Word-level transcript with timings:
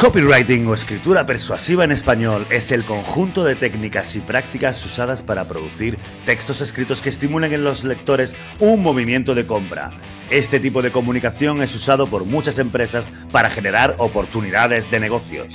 Copywriting 0.00 0.66
o 0.66 0.72
escritura 0.72 1.26
persuasiva 1.26 1.84
en 1.84 1.92
español 1.92 2.46
es 2.48 2.72
el 2.72 2.86
conjunto 2.86 3.44
de 3.44 3.54
técnicas 3.54 4.16
y 4.16 4.20
prácticas 4.20 4.82
usadas 4.86 5.22
para 5.22 5.46
producir 5.46 5.98
textos 6.24 6.62
escritos 6.62 7.02
que 7.02 7.10
estimulen 7.10 7.52
en 7.52 7.64
los 7.64 7.84
lectores 7.84 8.34
un 8.60 8.82
movimiento 8.82 9.34
de 9.34 9.46
compra. 9.46 9.90
Este 10.30 10.58
tipo 10.58 10.80
de 10.80 10.90
comunicación 10.90 11.60
es 11.60 11.74
usado 11.74 12.06
por 12.06 12.24
muchas 12.24 12.58
empresas 12.58 13.10
para 13.30 13.50
generar 13.50 13.96
oportunidades 13.98 14.90
de 14.90 15.00
negocios. 15.00 15.54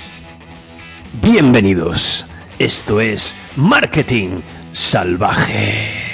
Bienvenidos. 1.20 2.24
Esto 2.60 3.00
es 3.00 3.34
Marketing 3.56 4.42
Salvaje. 4.70 6.05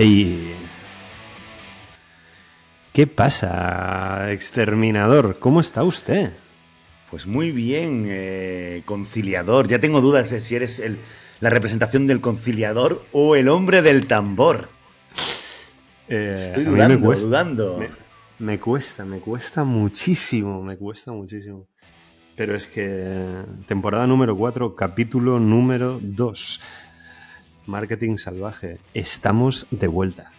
Ey. 0.00 0.54
¿Qué 2.94 3.06
pasa, 3.06 4.32
exterminador? 4.32 5.38
¿Cómo 5.38 5.60
está 5.60 5.82
usted? 5.82 6.32
Pues 7.10 7.26
muy 7.26 7.50
bien, 7.50 8.06
eh, 8.08 8.80
conciliador. 8.86 9.68
Ya 9.68 9.78
tengo 9.78 10.00
dudas 10.00 10.30
de 10.30 10.40
si 10.40 10.56
eres 10.56 10.78
el, 10.78 10.96
la 11.40 11.50
representación 11.50 12.06
del 12.06 12.22
conciliador 12.22 13.04
o 13.12 13.36
el 13.36 13.50
hombre 13.50 13.82
del 13.82 14.06
tambor. 14.06 14.70
Eh, 16.08 16.36
Estoy 16.38 16.64
dudando, 16.64 16.98
me 16.98 17.04
cuesta, 17.04 17.26
dudando. 17.26 17.76
Me, 17.78 17.88
me 18.38 18.58
cuesta, 18.58 19.04
me 19.04 19.18
cuesta 19.18 19.64
muchísimo, 19.64 20.62
me 20.62 20.78
cuesta 20.78 21.12
muchísimo. 21.12 21.66
Pero 22.36 22.56
es 22.56 22.68
que 22.68 23.44
temporada 23.66 24.06
número 24.06 24.34
4, 24.34 24.74
capítulo 24.74 25.38
número 25.38 25.98
2. 26.00 26.60
Marketing 27.70 28.16
salvaje. 28.16 28.78
Estamos 28.94 29.66
de 29.70 29.86
vuelta. 29.86 30.32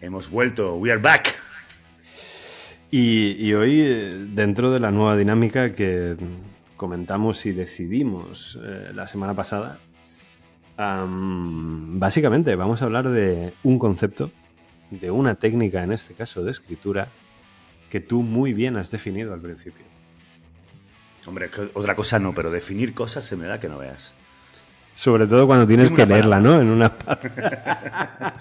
Hemos 0.00 0.30
vuelto, 0.30 0.76
we 0.76 0.90
are 0.90 1.00
back. 1.00 1.34
Y, 2.90 3.32
y 3.38 3.54
hoy, 3.54 3.80
eh, 3.82 4.26
dentro 4.30 4.72
de 4.72 4.80
la 4.80 4.90
nueva 4.90 5.16
dinámica 5.16 5.74
que 5.74 6.16
comentamos 6.76 7.44
y 7.46 7.52
decidimos 7.52 8.58
eh, 8.62 8.92
la 8.94 9.06
semana 9.06 9.34
pasada, 9.34 9.78
am, 10.76 12.00
básicamente 12.00 12.56
vamos 12.56 12.82
a 12.82 12.86
hablar 12.86 13.10
de 13.10 13.52
un 13.62 13.78
concepto, 13.78 14.30
de 14.90 15.10
una 15.10 15.34
técnica, 15.34 15.82
en 15.82 15.92
este 15.92 16.14
caso 16.14 16.42
de 16.42 16.50
escritura, 16.50 17.08
que 17.90 18.00
tú 18.00 18.22
muy 18.22 18.54
bien 18.54 18.76
has 18.78 18.90
definido 18.90 19.34
al 19.34 19.40
principio. 19.40 19.84
Hombre, 21.26 21.50
que 21.50 21.70
otra 21.74 21.94
cosa 21.94 22.18
no, 22.18 22.34
pero 22.34 22.50
definir 22.50 22.94
cosas 22.94 23.22
se 23.22 23.36
me 23.36 23.46
da 23.46 23.60
que 23.60 23.68
no 23.68 23.78
veas. 23.78 24.14
Sobre 24.94 25.26
todo 25.26 25.46
cuando 25.46 25.66
tienes 25.66 25.88
Dime 25.88 25.96
que 25.96 26.06
leerla, 26.06 26.40
¿no? 26.40 26.60
En 26.60 26.68
una... 26.68 26.92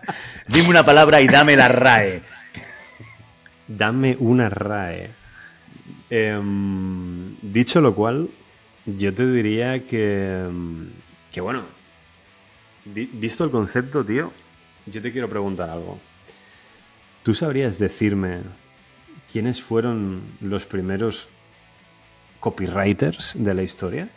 Dime 0.48 0.70
una 0.70 0.84
palabra 0.84 1.22
y 1.22 1.28
dame 1.28 1.56
la 1.56 1.68
RAE. 1.68 2.22
Dame 3.68 4.18
una 4.20 4.50
RAE. 4.50 5.10
Em, 6.10 7.38
dicho 7.42 7.80
lo 7.80 7.96
cual, 7.96 8.30
yo 8.86 9.14
te 9.14 9.26
diría 9.28 9.86
que, 9.86 10.44
em, 10.44 10.90
que 11.32 11.40
bueno, 11.40 11.64
visto 12.86 13.46
el 13.46 13.52
concepto, 13.52 14.04
tío, 14.04 14.32
yo 14.86 15.02
te 15.02 15.12
quiero 15.12 15.30
preguntar 15.30 15.70
algo. 15.70 16.00
¿Tú 17.24 17.34
sabrías 17.34 17.80
decirme 17.80 18.40
quiénes 19.32 19.62
fueron 19.62 20.22
los 20.42 20.66
primeros 20.66 21.30
copywriters 22.40 23.36
de 23.38 23.54
la 23.54 23.64
historia? 23.64 24.10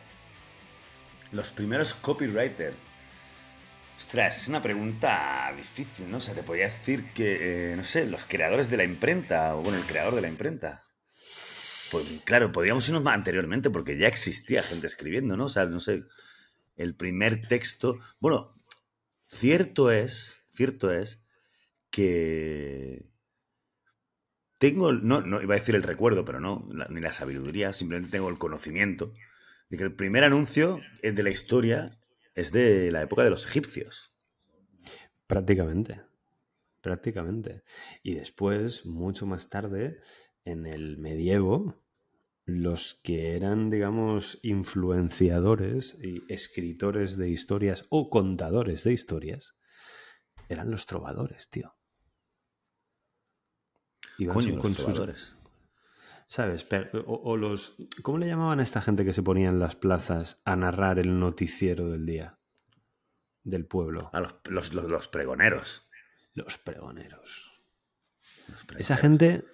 Los 1.35 1.51
primeros 1.51 1.95
copywriters. 1.95 2.77
Ostras, 3.97 4.43
es 4.43 4.49
una 4.49 4.63
pregunta 4.63 5.53
difícil, 5.57 6.09
¿no? 6.09 6.19
O 6.19 6.21
sea, 6.21 6.33
te 6.33 6.45
podría 6.45 6.67
decir 6.67 7.13
que, 7.13 7.73
eh, 7.73 7.77
no 7.77 7.83
sé, 7.83 8.07
los 8.07 8.25
creadores 8.25 8.71
de 8.71 8.77
la 8.77 8.85
imprenta, 8.85 9.57
o 9.57 9.63
bueno, 9.63 9.79
el 9.79 9.85
creador 9.85 10.15
de 10.15 10.21
la 10.21 10.29
imprenta. 10.29 10.85
Pues 11.91 12.21
claro, 12.25 12.53
podríamos 12.53 12.87
irnos 12.87 13.03
más 13.03 13.15
anteriormente 13.15 13.69
porque 13.69 13.99
ya 13.99 14.07
existía 14.07 14.63
gente 14.63 14.87
escribiendo, 14.87 15.37
¿no? 15.37 15.47
O 15.47 15.49
sea, 15.49 15.67
no 15.67 15.81
sé, 15.81 16.05
el 16.77 16.95
primer 16.95 17.49
texto. 17.49 17.99
Bueno, 18.21 18.53
cierto 19.27 19.91
es, 19.91 20.41
cierto 20.49 20.93
es 20.93 21.25
que 21.91 23.11
tengo, 24.61 24.93
no, 24.93 25.21
no 25.21 25.43
iba 25.43 25.57
a 25.57 25.59
decir 25.59 25.75
el 25.75 25.83
recuerdo, 25.83 26.25
pero 26.25 26.39
no, 26.39 26.69
ni 26.91 27.01
la 27.01 27.11
sabiduría, 27.11 27.73
simplemente 27.73 28.13
tengo 28.13 28.29
el 28.29 28.39
conocimiento 28.39 29.13
de 29.69 29.77
que 29.77 29.85
el 29.85 29.95
primer 29.95 30.25
anuncio 30.25 30.81
de 31.03 31.23
la 31.23 31.31
historia 31.31 31.99
es 32.35 32.53
de 32.53 32.91
la 32.93 33.03
época 33.03 33.25
de 33.25 33.31
los 33.31 33.47
egipcios. 33.47 34.15
Prácticamente. 35.27 36.03
Prácticamente. 36.81 37.63
Y 38.03 38.15
después, 38.15 38.85
mucho 38.85 39.25
más 39.27 39.49
tarde, 39.49 40.01
en 40.45 40.67
el 40.67 40.99
medievo, 40.99 41.83
los 42.45 43.01
que 43.03 43.35
eran, 43.37 43.71
digamos, 43.71 44.39
influenciadores 44.43 45.97
y 46.03 46.23
escritores 46.31 47.17
de 47.17 47.31
historias 47.31 47.87
o 47.89 48.11
contadores 48.11 48.85
de 48.85 48.93
historias, 48.93 49.57
eran 50.51 50.71
los 50.71 50.85
trovadores, 50.85 51.49
tío. 51.49 51.75
Iban 54.19 54.35
Coño, 54.35 54.57
los 54.57 54.67
sus- 54.67 54.77
trovadores. 54.77 55.37
¿Sabes? 56.27 56.67
O, 57.07 57.15
o 57.25 57.37
los. 57.37 57.77
¿Cómo 58.03 58.19
le 58.19 58.27
llamaban 58.27 58.61
a 58.61 58.63
esta 58.63 58.81
gente 58.81 59.05
que 59.05 59.13
se 59.13 59.23
ponía 59.23 59.49
en 59.51 59.59
las 59.59 59.77
plazas 59.77 60.41
a 60.45 60.57
narrar 60.57 60.99
el 60.99 61.19
noticiero 61.21 61.89
del 61.91 62.07
día? 62.07 62.39
Del 63.43 63.67
pueblo. 63.67 64.11
A 64.13 64.21
los, 64.21 64.35
los- 64.49 64.73
los- 64.75 64.89
los 64.91 65.09
pregoneros. 65.09 65.89
Los 66.35 66.59
pregoneros. 66.59 67.53
Esa 68.79 68.97
gente 68.97 69.45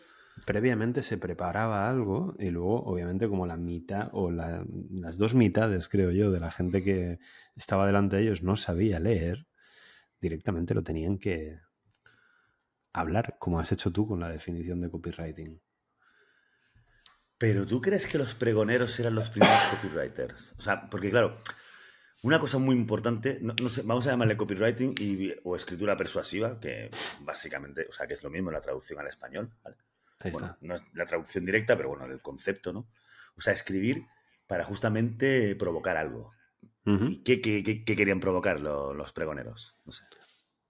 previamente 0.47 1.03
se 1.03 1.19
preparaba 1.19 1.91
algo 1.91 2.35
y 2.39 2.51
luego, 2.51 2.83
obviamente, 2.85 3.29
como 3.29 3.47
la 3.47 3.57
mitad 3.57 4.09
o 4.13 4.31
la- 4.31 4.65
las 4.91 5.19
dos 5.19 5.35
mitades, 5.35 5.89
creo 5.89 6.13
yo, 6.13 6.31
de 6.31 6.41
la 6.41 6.51
gente 6.53 6.83
que 6.85 7.19
estaba 7.57 7.87
delante 7.87 8.17
de 8.17 8.23
ellos 8.23 8.43
no 8.43 8.55
sabía 8.57 9.01
leer, 9.01 9.47
directamente 10.21 10.73
lo 10.75 10.83
tenían 10.85 11.19
que 11.19 11.59
hablar, 12.93 13.37
como 13.39 13.59
has 13.61 13.73
hecho 13.73 13.91
tú 13.93 14.07
con 14.07 14.21
la 14.21 14.31
definición 14.31 14.81
de 14.81 14.91
copywriting. 14.91 15.61
Pero 17.41 17.65
¿tú 17.67 17.81
crees 17.81 18.07
que 18.07 18.19
los 18.19 18.35
pregoneros 18.35 19.01
eran 19.01 19.15
los 19.15 19.31
primeros 19.31 19.59
copywriters? 19.71 20.53
O 20.59 20.61
sea, 20.61 20.89
porque 20.91 21.09
claro, 21.11 21.41
una 22.23 22.39
cosa 22.39 22.59
muy 22.59 22.77
importante, 22.77 23.39
no, 23.41 23.55
no 23.63 23.69
sé, 23.71 23.81
vamos 23.83 24.07
a 24.07 24.11
llamarle 24.11 24.37
copywriting 24.37 24.95
y, 24.99 25.33
o 25.45 25.57
escritura 25.57 25.97
persuasiva, 25.97 26.61
que 26.61 26.91
básicamente, 27.23 27.87
o 27.89 27.93
sea, 27.93 28.07
que 28.07 28.13
es 28.13 28.23
lo 28.23 28.29
mismo 28.29 28.51
la 28.51 28.61
traducción 28.61 29.01
al 29.01 29.07
español, 29.09 29.51
¿vale? 29.65 29.77
Ahí 30.19 30.33
Bueno, 30.33 30.49
está. 30.49 30.59
no 30.61 30.75
es 30.75 30.83
la 30.93 31.07
traducción 31.07 31.47
directa, 31.47 31.79
pero 31.79 31.89
bueno, 31.89 32.05
el 32.05 32.21
concepto, 32.21 32.75
¿no? 32.75 32.87
O 33.37 33.41
sea, 33.41 33.55
escribir 33.55 34.05
para 34.47 34.65
justamente 34.65 35.55
provocar 35.57 35.97
algo. 35.97 36.33
¿Y 36.85 37.23
qué, 37.23 37.41
qué- 37.41 37.63
qué- 37.63 37.85
qué 37.85 37.97
querían 37.97 38.21
provocar 38.21 38.61
lo- 38.61 38.93
los 38.93 39.13
pregoneros? 39.15 39.77
No 39.87 39.93
sé. 39.93 40.03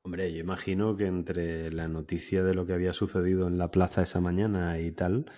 Hombre, 0.02 0.32
yo 0.32 0.38
imagino 0.38 0.96
que 0.96 1.06
entre 1.06 1.72
la 1.72 1.88
noticia 1.88 2.44
de 2.44 2.54
lo 2.54 2.64
que 2.66 2.74
había 2.74 2.92
sucedido 2.92 3.48
en 3.48 3.58
la 3.58 3.70
plaza 3.72 4.02
esa 4.02 4.20
mañana 4.20 4.78
y 4.78 4.92
tal, 4.92 5.30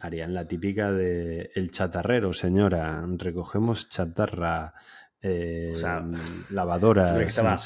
harían 0.00 0.34
la 0.34 0.46
típica 0.48 0.90
de 0.92 1.50
el 1.54 1.70
chatarrero, 1.70 2.32
señora, 2.32 3.04
recogemos 3.18 3.88
chatarra, 3.88 4.74
eh, 5.22 5.72
O 5.74 5.76
sea, 5.76 6.02
¿tú 6.02 6.16
lavadoras. 6.54 7.12
crees 7.12 7.26
que 7.26 7.28
estaba, 7.28 7.56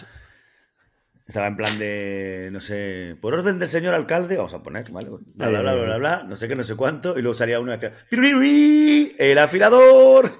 estaba 1.26 1.46
en 1.46 1.56
plan 1.56 1.78
de, 1.78 2.48
no 2.52 2.60
sé, 2.60 3.16
por 3.20 3.34
orden 3.34 3.58
del 3.58 3.68
señor 3.68 3.94
alcalde, 3.94 4.36
vamos 4.36 4.52
a 4.54 4.62
poner, 4.62 4.90
¿vale? 4.90 5.08
Bla, 5.36 5.48
bla, 5.48 5.60
bla, 5.60 5.74
bla, 5.74 5.84
bla, 5.84 5.96
bla, 5.98 6.22
no 6.24 6.36
sé 6.36 6.48
qué, 6.48 6.56
no 6.56 6.62
sé 6.64 6.74
cuánto, 6.76 7.18
y 7.18 7.22
luego 7.22 7.34
salía 7.36 7.60
uno 7.60 7.72
y 7.72 7.76
decía, 7.78 7.92
"Pirurirí, 8.10 9.14
el 9.18 9.38
afilador. 9.38 10.30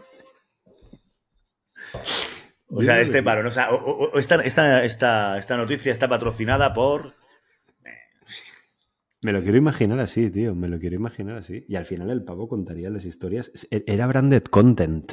O 2.69 2.83
sea, 2.83 3.01
este 3.01 3.23
paro, 3.23 3.43
¿no? 3.43 3.51
O 3.51 3.53
sea, 3.53 3.71
o- 3.71 3.77
o- 3.77 4.11
o 4.15 4.19
esta, 4.19 4.37
esta, 4.43 4.83
esta, 4.85 5.39
esta 5.39 5.57
noticia 5.57 5.93
está 5.93 6.09
patrocinada 6.09 6.75
por... 6.75 7.13
Me 9.25 9.33
lo 9.33 9.43
quiero 9.43 9.57
imaginar 9.59 9.99
así, 10.01 10.31
tío, 10.31 10.55
me 10.55 10.69
lo 10.69 10.79
quiero 10.79 10.97
imaginar 10.97 11.37
así. 11.39 11.65
Y 11.69 11.77
al 11.77 11.87
final 11.87 12.11
el 12.11 12.25
pavo 12.25 12.49
contaría 12.49 12.91
las 12.91 13.05
historias. 13.05 13.51
Era 13.71 14.07
branded 14.07 14.43
content. 14.45 15.13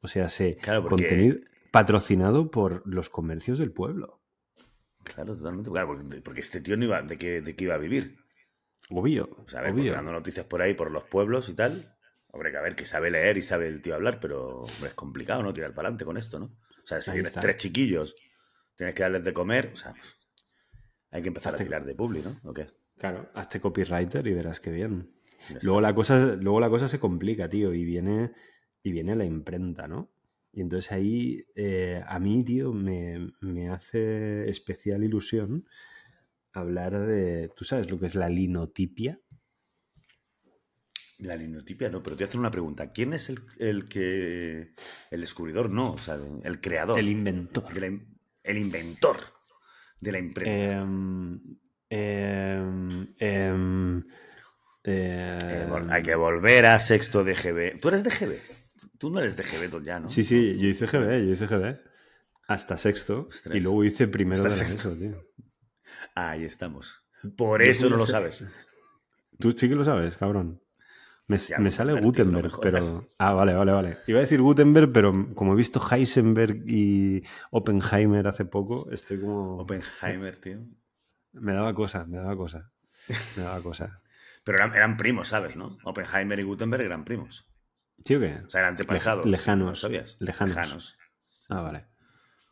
O 0.00 0.08
sea, 0.08 0.28
se 0.28 0.56
Claro, 0.56 0.82
porque- 0.82 1.06
contenido 1.08 1.36
patrocinado 1.70 2.50
por 2.50 2.86
los 2.86 3.10
comercios 3.10 3.58
del 3.58 3.72
pueblo. 3.72 4.22
Claro, 5.02 5.36
totalmente, 5.36 5.70
claro, 5.70 5.88
porque, 5.88 6.20
porque 6.22 6.40
este 6.40 6.60
tío 6.60 6.76
no 6.76 6.84
iba, 6.84 7.02
¿de 7.02 7.18
qué, 7.18 7.40
de 7.42 7.54
qué 7.56 7.64
iba 7.64 7.74
a 7.74 7.78
vivir? 7.78 8.16
Obvio. 8.90 9.28
O 9.44 9.48
sea, 9.48 9.60
a 9.60 9.62
ver, 9.64 9.72
porque 9.72 9.82
obvio. 9.82 9.92
dando 9.94 10.12
noticias 10.12 10.46
por 10.46 10.62
ahí, 10.62 10.74
por 10.74 10.90
los 10.90 11.04
pueblos 11.04 11.48
y 11.48 11.54
tal. 11.54 11.96
Hombre, 12.28 12.50
que 12.52 12.56
a 12.58 12.62
ver, 12.62 12.74
que 12.76 12.84
sabe 12.86 13.10
leer 13.10 13.36
y 13.36 13.42
sabe 13.42 13.66
el 13.68 13.82
tío 13.82 13.94
hablar, 13.94 14.18
pero 14.20 14.60
hombre, 14.60 14.88
es 14.88 14.94
complicado, 14.94 15.42
¿no? 15.42 15.52
Tirar 15.52 15.74
para 15.74 15.88
adelante 15.88 16.04
con 16.04 16.16
esto, 16.16 16.38
¿no? 16.38 16.46
O 16.46 16.86
sea, 16.86 17.00
si 17.00 17.10
Ahí 17.10 17.14
tienes 17.16 17.30
está. 17.30 17.40
tres 17.40 17.56
chiquillos, 17.56 18.14
tienes 18.76 18.94
que 18.94 19.02
darles 19.02 19.24
de 19.24 19.32
comer, 19.32 19.70
o 19.72 19.76
sea, 19.76 19.94
hay 21.10 21.22
que 21.22 21.28
empezar 21.28 21.54
a 21.54 21.58
tirar 21.58 21.84
de 21.84 21.94
publi, 21.94 22.22
¿no? 22.22 22.40
¿O 22.44 22.52
qué? 22.54 22.68
Claro, 22.98 23.30
hazte 23.34 23.60
copywriter 23.60 24.26
y 24.26 24.32
verás 24.34 24.60
qué 24.60 24.70
bien. 24.70 25.10
Luego 25.62 25.80
la, 25.80 25.94
cosa, 25.94 26.36
luego 26.36 26.60
la 26.60 26.70
cosa 26.70 26.88
se 26.88 26.98
complica, 26.98 27.48
tío, 27.48 27.74
y 27.74 27.84
viene, 27.84 28.32
y 28.82 28.92
viene 28.92 29.14
la 29.14 29.24
imprenta, 29.24 29.86
¿no? 29.86 30.10
Y 30.52 30.60
entonces 30.62 30.90
ahí 30.92 31.44
eh, 31.56 32.02
a 32.06 32.18
mí, 32.18 32.42
tío, 32.44 32.72
me, 32.72 33.32
me 33.40 33.68
hace 33.68 34.48
especial 34.48 35.02
ilusión 35.04 35.66
hablar 36.52 36.98
de. 36.98 37.50
¿Tú 37.56 37.64
sabes 37.64 37.90
lo 37.90 37.98
que 37.98 38.06
es 38.06 38.14
la 38.14 38.28
linotipia? 38.28 39.20
La 41.18 41.36
linotipia 41.36 41.88
no, 41.90 42.02
pero 42.02 42.16
te 42.16 42.22
voy 42.22 42.26
a 42.26 42.28
hacer 42.28 42.40
una 42.40 42.50
pregunta. 42.50 42.92
¿Quién 42.92 43.12
es 43.14 43.28
el, 43.30 43.40
el 43.58 43.88
que. 43.88 44.74
El 45.10 45.20
descubridor? 45.20 45.70
No, 45.70 45.92
o 45.92 45.98
sea, 45.98 46.18
el 46.42 46.60
creador. 46.60 46.98
El 46.98 47.08
inventor. 47.08 47.64
im- 47.72 48.06
el 48.42 48.58
inventor 48.58 49.18
de 50.00 50.12
la 50.12 50.18
imprenta. 50.18 50.80
Em, 50.82 51.40
em, 51.94 53.14
em, 53.18 54.04
Eh, 54.86 55.66
em, 55.66 55.90
hay 55.90 56.02
que 56.02 56.14
volver 56.14 56.66
a 56.66 56.78
sexto 56.78 57.24
de 57.24 57.34
GB. 57.34 57.80
¿Tú 57.80 57.88
eres 57.88 58.04
de 58.04 58.10
GB? 58.10 58.38
Tú 58.98 59.10
no 59.10 59.18
eres 59.18 59.36
de 59.36 59.42
GB 59.42 59.82
ya, 59.82 59.98
¿no? 59.98 60.08
Sí, 60.08 60.24
sí, 60.24 60.54
yo 60.58 60.68
hice 60.68 60.86
GB, 60.86 61.26
yo 61.26 61.32
hice 61.32 61.46
GB. 61.46 61.80
Hasta 62.46 62.76
sexto. 62.76 63.26
Ostras. 63.28 63.56
Y 63.56 63.60
luego 63.60 63.82
hice 63.84 64.06
primero 64.08 64.42
Hasta 64.44 64.54
de 64.54 64.60
la 64.60 64.68
sexto. 64.68 64.94
Tío. 64.94 65.20
Ahí 66.14 66.44
estamos. 66.44 67.02
Por 67.36 67.62
eso 67.62 67.88
no 67.88 67.96
lo 67.96 68.06
sabes. 68.06 68.46
Tú 69.38 69.52
sí 69.52 69.68
que 69.68 69.74
lo 69.74 69.84
sabes, 69.84 70.16
cabrón. 70.16 70.60
Me, 71.26 71.38
Ya, 71.38 71.58
me 71.58 71.70
sale 71.70 71.98
Gutenberg, 71.98 72.52
no 72.52 72.58
me 72.58 72.60
pero... 72.60 73.06
Ah, 73.18 73.32
vale, 73.32 73.54
vale, 73.54 73.72
vale. 73.72 73.98
Iba 74.06 74.18
a 74.18 74.22
decir 74.22 74.42
Gutenberg, 74.42 74.92
pero 74.92 75.34
como 75.34 75.54
he 75.54 75.56
visto 75.56 75.80
Heisenberg 75.80 76.62
y 76.66 77.22
Oppenheimer 77.50 78.26
hace 78.26 78.44
poco, 78.44 78.90
estoy 78.90 79.20
como... 79.20 79.56
Oppenheimer, 79.56 80.36
tío. 80.36 80.58
Me 81.34 81.52
daba 81.52 81.74
cosa, 81.74 82.04
me 82.06 82.16
daba 82.18 82.36
cosa. 82.36 82.70
Me 83.36 83.42
daba 83.42 83.60
cosa. 83.60 84.00
Pero 84.44 84.58
eran, 84.58 84.74
eran 84.74 84.96
primos, 84.96 85.28
¿sabes? 85.28 85.56
¿no? 85.56 85.76
Oppenheimer 85.84 86.38
y 86.38 86.42
Gutenberg 86.42 86.82
eran 86.84 87.04
primos. 87.04 87.46
¿Sí 88.04 88.14
o 88.16 88.20
qué? 88.20 88.40
O 88.46 88.50
sea, 88.50 88.60
eran 88.60 88.72
antepasados. 88.72 89.24
Lej- 89.26 89.30
lejanos, 89.30 89.68
¿No 89.68 89.74
sabías? 89.76 90.16
lejanos. 90.20 90.98
Sí, 91.26 91.46
Ah, 91.50 91.58
sí. 91.58 91.64
vale. 91.64 91.86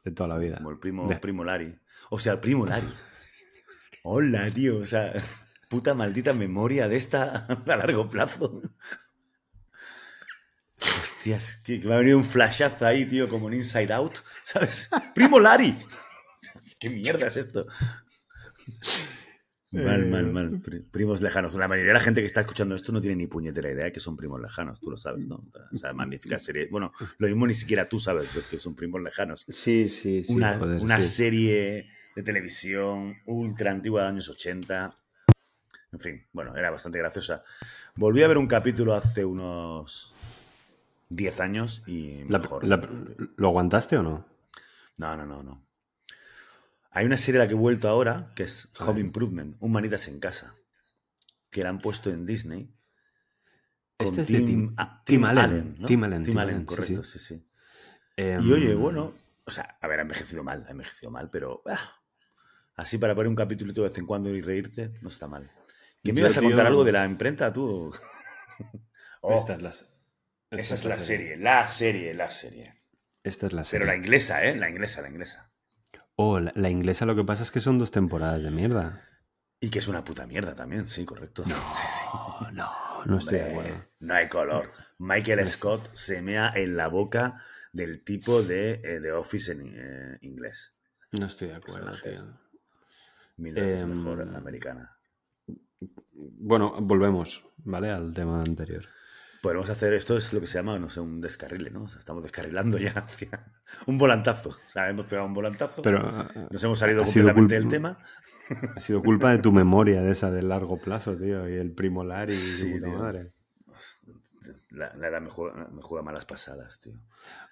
De 0.05 0.11
toda 0.13 0.29
la 0.31 0.39
vida. 0.39 0.57
Como 0.57 0.71
el 0.71 0.79
primo, 0.79 1.07
De- 1.09 1.17
primo 1.17 1.45
Lari. 1.45 1.79
O 2.11 2.19
sea, 2.19 2.33
el 2.35 2.41
primo 2.41 2.67
Lari. 2.67 2.87
Hola, 4.05 4.51
tío. 4.51 4.79
O 4.79 4.87
sea, 4.87 5.13
puta 5.69 5.95
maldita 5.95 6.33
memoria 6.33 6.89
de 6.89 6.97
esta 6.97 7.47
a 7.47 7.77
largo 7.77 8.09
plazo. 8.11 8.63
Hostias, 10.81 11.57
que, 11.65 11.79
me 11.81 11.95
ha 11.95 11.99
venido 11.99 12.19
un 12.19 12.25
flashazo 12.25 12.87
ahí, 12.87 13.05
tío, 13.07 13.29
como 13.29 13.49
en 13.49 13.55
Inside 13.55 13.93
Out. 13.93 14.19
¿Sabes? 14.43 14.91
¡Primo 15.15 15.39
Lari! 15.39 15.79
¿Qué 16.81 16.91
mierda 16.91 17.29
es 17.29 17.37
esto? 17.37 17.67
Mal, 19.75 20.05
mal, 20.07 20.27
Eh, 20.27 20.33
mal. 20.33 20.61
Pri- 20.61 20.81
Primos 20.83 21.23
lejanos. 21.23 21.55
La 21.55 21.67
mayoría 21.67 21.93
de 21.93 21.99
la 21.99 22.05
gente 22.05 22.21
que 22.21 22.27
está 22.27 22.43
escuchando 22.43 22.75
esto 22.75 22.93
no 22.93 23.01
tiene 23.01 23.17
ni 23.17 23.27
puñetera 23.27 23.71
idea 23.73 23.87
de 23.87 23.93
que 23.93 24.01
son 24.01 24.19
primos 24.19 24.39
lejanos. 24.39 24.79
Tú 24.81 24.91
lo 24.91 24.99
sabes, 24.99 25.27
¿no? 25.27 25.37
O 25.73 25.77
sea, 25.77 25.93
magnífica 25.95 26.39
serie. 26.39 26.69
Bueno, 26.71 26.93
lo 27.17 27.27
mismo 27.27 27.47
ni 27.47 27.55
siquiera 27.55 27.89
tú 27.89 27.99
sabes 27.99 28.29
que 28.51 28.59
son 28.59 28.75
primos 28.75 29.01
lejanos 29.01 29.47
Sí, 29.49 29.89
sí, 29.89 30.25
sí. 30.25 30.33
una, 30.35 30.59
joder, 30.59 30.79
una 30.83 31.01
sí. 31.01 31.09
serie 31.09 31.89
de 32.15 32.23
televisión 32.23 33.17
ultra 33.25 33.71
antigua 33.73 34.03
de 34.03 34.09
años 34.09 34.29
80. 34.29 34.95
En 35.93 36.01
fin, 36.01 36.27
bueno, 36.35 36.55
era 36.55 36.71
bastante 36.71 36.99
graciosa. 36.99 37.43
Volví 37.97 38.23
a 38.23 38.29
ver 38.29 38.37
un 38.37 38.47
capítulo 38.49 38.93
hace 38.95 39.25
unos 39.25 40.13
10 41.09 41.41
años 41.41 41.83
y 41.87 42.25
La- 42.29 42.39
mejor. 42.41 42.63
la- 42.65 42.91
¿Lo 43.37 43.49
aguantaste 43.49 43.97
o 43.97 44.03
no? 44.03 44.27
No, 44.99 45.17
no, 45.17 45.25
no, 45.25 45.43
no. 45.43 45.67
Hay 46.93 47.07
una 47.07 47.17
serie 47.17 47.41
a 47.41 47.45
la 47.45 47.49
que 47.49 47.55
he 47.55 47.57
vuelto 47.57 47.89
ahora, 47.89 48.33
que 48.37 48.43
es 48.45 48.71
Home. 48.81 49.01
Improvement, 49.01 49.57
Un 49.61 49.73
Manitas 49.73 50.09
en 50.09 50.21
Casa, 50.21 50.55
que 51.51 51.63
la 51.63 51.71
han 51.71 51.79
puesto 51.81 52.11
en 52.11 52.27
Disney. 52.27 52.75
con 53.97 54.09
Este 54.09 54.23
es 54.23 54.29
de 54.29 54.41
Tim- 54.43 54.75
ah, 54.77 55.03
Tim 55.05 55.25
Allen, 55.25 55.77
¿no? 55.79 55.87
Tim 55.87 56.05
Allen, 56.05 56.23
Tim 56.23 56.39
Allen, 56.39 56.65
correcto, 56.65 57.03
sí. 57.03 57.19
sí, 57.19 57.35
sí. 57.37 57.49
Em, 58.17 58.41
Y 58.47 58.53
oye, 58.53 58.75
bueno, 58.75 59.15
o 59.45 59.51
sea, 59.51 59.79
a 59.81 59.87
ver, 59.89 60.01
ha 60.01 60.03
envejecido 60.03 60.45
mal, 60.45 60.65
ha 60.69 60.71
envejecido 60.71 61.11
mal, 61.11 61.31
pero 61.31 61.63
ah, 61.67 61.93
así 62.77 62.99
para 62.99 63.15
poner 63.15 63.29
un 63.29 63.37
capítulo 63.37 63.73
de 63.73 63.81
vez 63.83 63.97
en 63.99 64.07
cuando 64.07 64.29
y 64.31 64.41
reírte, 64.43 64.93
no 65.01 65.09
está 65.09 65.27
mal. 65.29 65.51
¿Que 66.05 66.13
me 66.13 66.21
ibas 66.21 66.37
a 66.37 66.41
contar 66.41 66.59
tío- 66.61 66.67
algo 66.69 66.85
de 66.85 66.93
la 66.93 67.05
imprenta, 67.07 67.53
tú? 67.53 67.91
Oh, 69.25 69.35
Esta 69.35 69.55
es 69.55 69.63
la, 69.63 69.69
esta 69.71 69.87
esa 70.57 70.75
es 70.75 70.85
la 70.85 70.99
serie, 70.99 71.37
la 71.37 71.69
serie, 71.69 72.13
la 72.13 72.29
serie. 72.29 72.83
Esta 73.23 73.47
es 73.47 73.53
la 73.53 73.63
serie. 73.63 73.85
Pero 73.87 73.93
la 73.93 73.97
inglesa, 73.97 74.45
¿eh? 74.45 74.57
La 74.57 74.69
inglesa, 74.69 75.01
la 75.01 75.09
inglesa. 75.11 75.52
Oh, 76.25 76.39
la, 76.41 76.53
la 76.55 76.71
inglesa 76.71 77.05
lo 77.07 77.17
que 77.17 77.25
pasa 77.25 77.43
es 77.43 77.51
que 77.51 77.61
son 77.61 77.79
dos 77.79 77.91
temporadas 77.91 78.43
de 78.43 78.51
mierda. 78.51 79.09
Y 79.61 79.71
que 79.71 79.79
es 79.79 79.89
una 79.89 80.05
puta 80.05 80.27
mierda 80.27 80.55
también, 80.55 80.87
sí, 80.87 81.05
correcto. 81.05 81.43
Sí, 81.75 81.87
sí. 81.87 82.05
No, 82.53 82.71
no 83.07 83.19
estoy 83.19 83.39
de 83.39 83.51
acuerdo. 83.51 83.85
no 84.01 84.15
hay 84.15 84.29
color. 84.29 84.71
Michael 84.99 85.49
Scott 85.49 85.89
se 85.93 86.23
mea 86.23 86.53
en 86.55 86.77
la 86.77 86.89
boca 86.89 87.43
del 87.73 88.05
tipo 88.05 88.43
de 88.43 88.73
eh, 88.85 89.01
The 89.01 89.13
Office 89.13 89.53
en 89.53 89.73
eh, 89.75 90.19
inglés. 90.23 90.77
No 91.13 91.27
estoy 91.27 91.49
de 91.49 91.57
acuerdo, 91.57 91.93
tío. 92.03 92.13
Mil 93.37 93.55
veces 93.55 93.83
Em, 93.83 93.97
mejor 93.97 94.21
en 94.21 94.33
la 94.33 94.39
americana. 94.39 94.97
Bueno, 96.13 96.77
volvemos, 96.81 97.45
¿vale? 97.59 97.91
Al 97.91 98.13
tema 98.13 98.41
anterior. 98.41 98.85
Podemos 99.43 99.69
hacer 99.71 99.93
esto, 99.93 100.17
es 100.17 100.33
lo 100.33 100.41
que 100.41 100.47
se 100.47 100.59
llama, 100.59 100.79
no 100.79 100.89
sé, 100.89 101.01
un 101.01 101.21
descarrile, 101.21 101.69
¿no? 101.71 101.83
O 101.83 101.89
sea, 101.89 101.99
estamos 101.99 102.23
descarrilando 102.23 102.79
ya 102.79 102.93
hacia 102.97 103.53
un 103.87 103.99
volantazo. 103.99 104.51
O 104.51 104.69
sea, 104.69 104.89
hemos 104.89 105.07
pegado 105.07 105.27
un 105.27 105.35
volantazo. 105.35 105.83
Pero 105.83 106.01
nos 106.49 106.63
hemos 106.63 106.79
salido 106.79 107.03
completamente 107.05 107.55
del 107.55 107.67
tema. 107.69 107.99
ha 108.77 108.81
sido 108.81 109.03
culpa 109.03 109.33
de 109.33 109.39
tu 109.39 109.51
memoria, 109.53 110.01
de 110.01 110.13
esa 110.13 110.31
de 110.31 110.43
largo 110.43 110.81
plazo, 110.81 111.17
tío. 111.17 111.49
Y 111.49 111.55
el 111.55 111.73
primo 111.73 112.05
Larry 112.05 112.33
y 112.33 112.37
Sí, 112.37 112.75
puta 112.75 112.89
madre. 112.89 113.33
La, 114.71 114.93
la 114.95 115.09
edad 115.09 115.21
me 115.21 115.29
juega, 115.31 115.69
me 115.73 115.83
juega 115.83 116.05
malas 116.05 116.25
pasadas, 116.25 116.81
tío. 116.81 116.95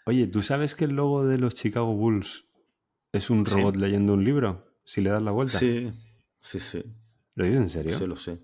Oye, 0.07 0.27
¿tú 0.29 0.43
sabes 0.43 0.75
que 0.77 0.85
el 0.85 0.93
logo 0.93 1.27
de 1.27 1.39
los 1.39 1.55
Chicago 1.55 1.93
Bulls 1.95 2.47
es 3.13 3.31
un 3.31 3.45
Sí. 3.47 3.57
robot 3.57 3.77
leyendo 3.77 4.15
un 4.15 4.25
libro? 4.25 4.77
Si 4.85 5.01
le 5.01 5.11
das 5.11 5.23
la 5.23 5.31
vuelta. 5.33 5.59
Sí, 5.59 5.91
sí, 6.41 6.61
sí. 6.61 6.85
¿Lo 7.35 7.45
dices 7.45 7.61
en 7.61 7.69
serio? 7.69 7.99
Sí, 7.99 8.07
lo 8.07 8.17
sé. 8.17 8.39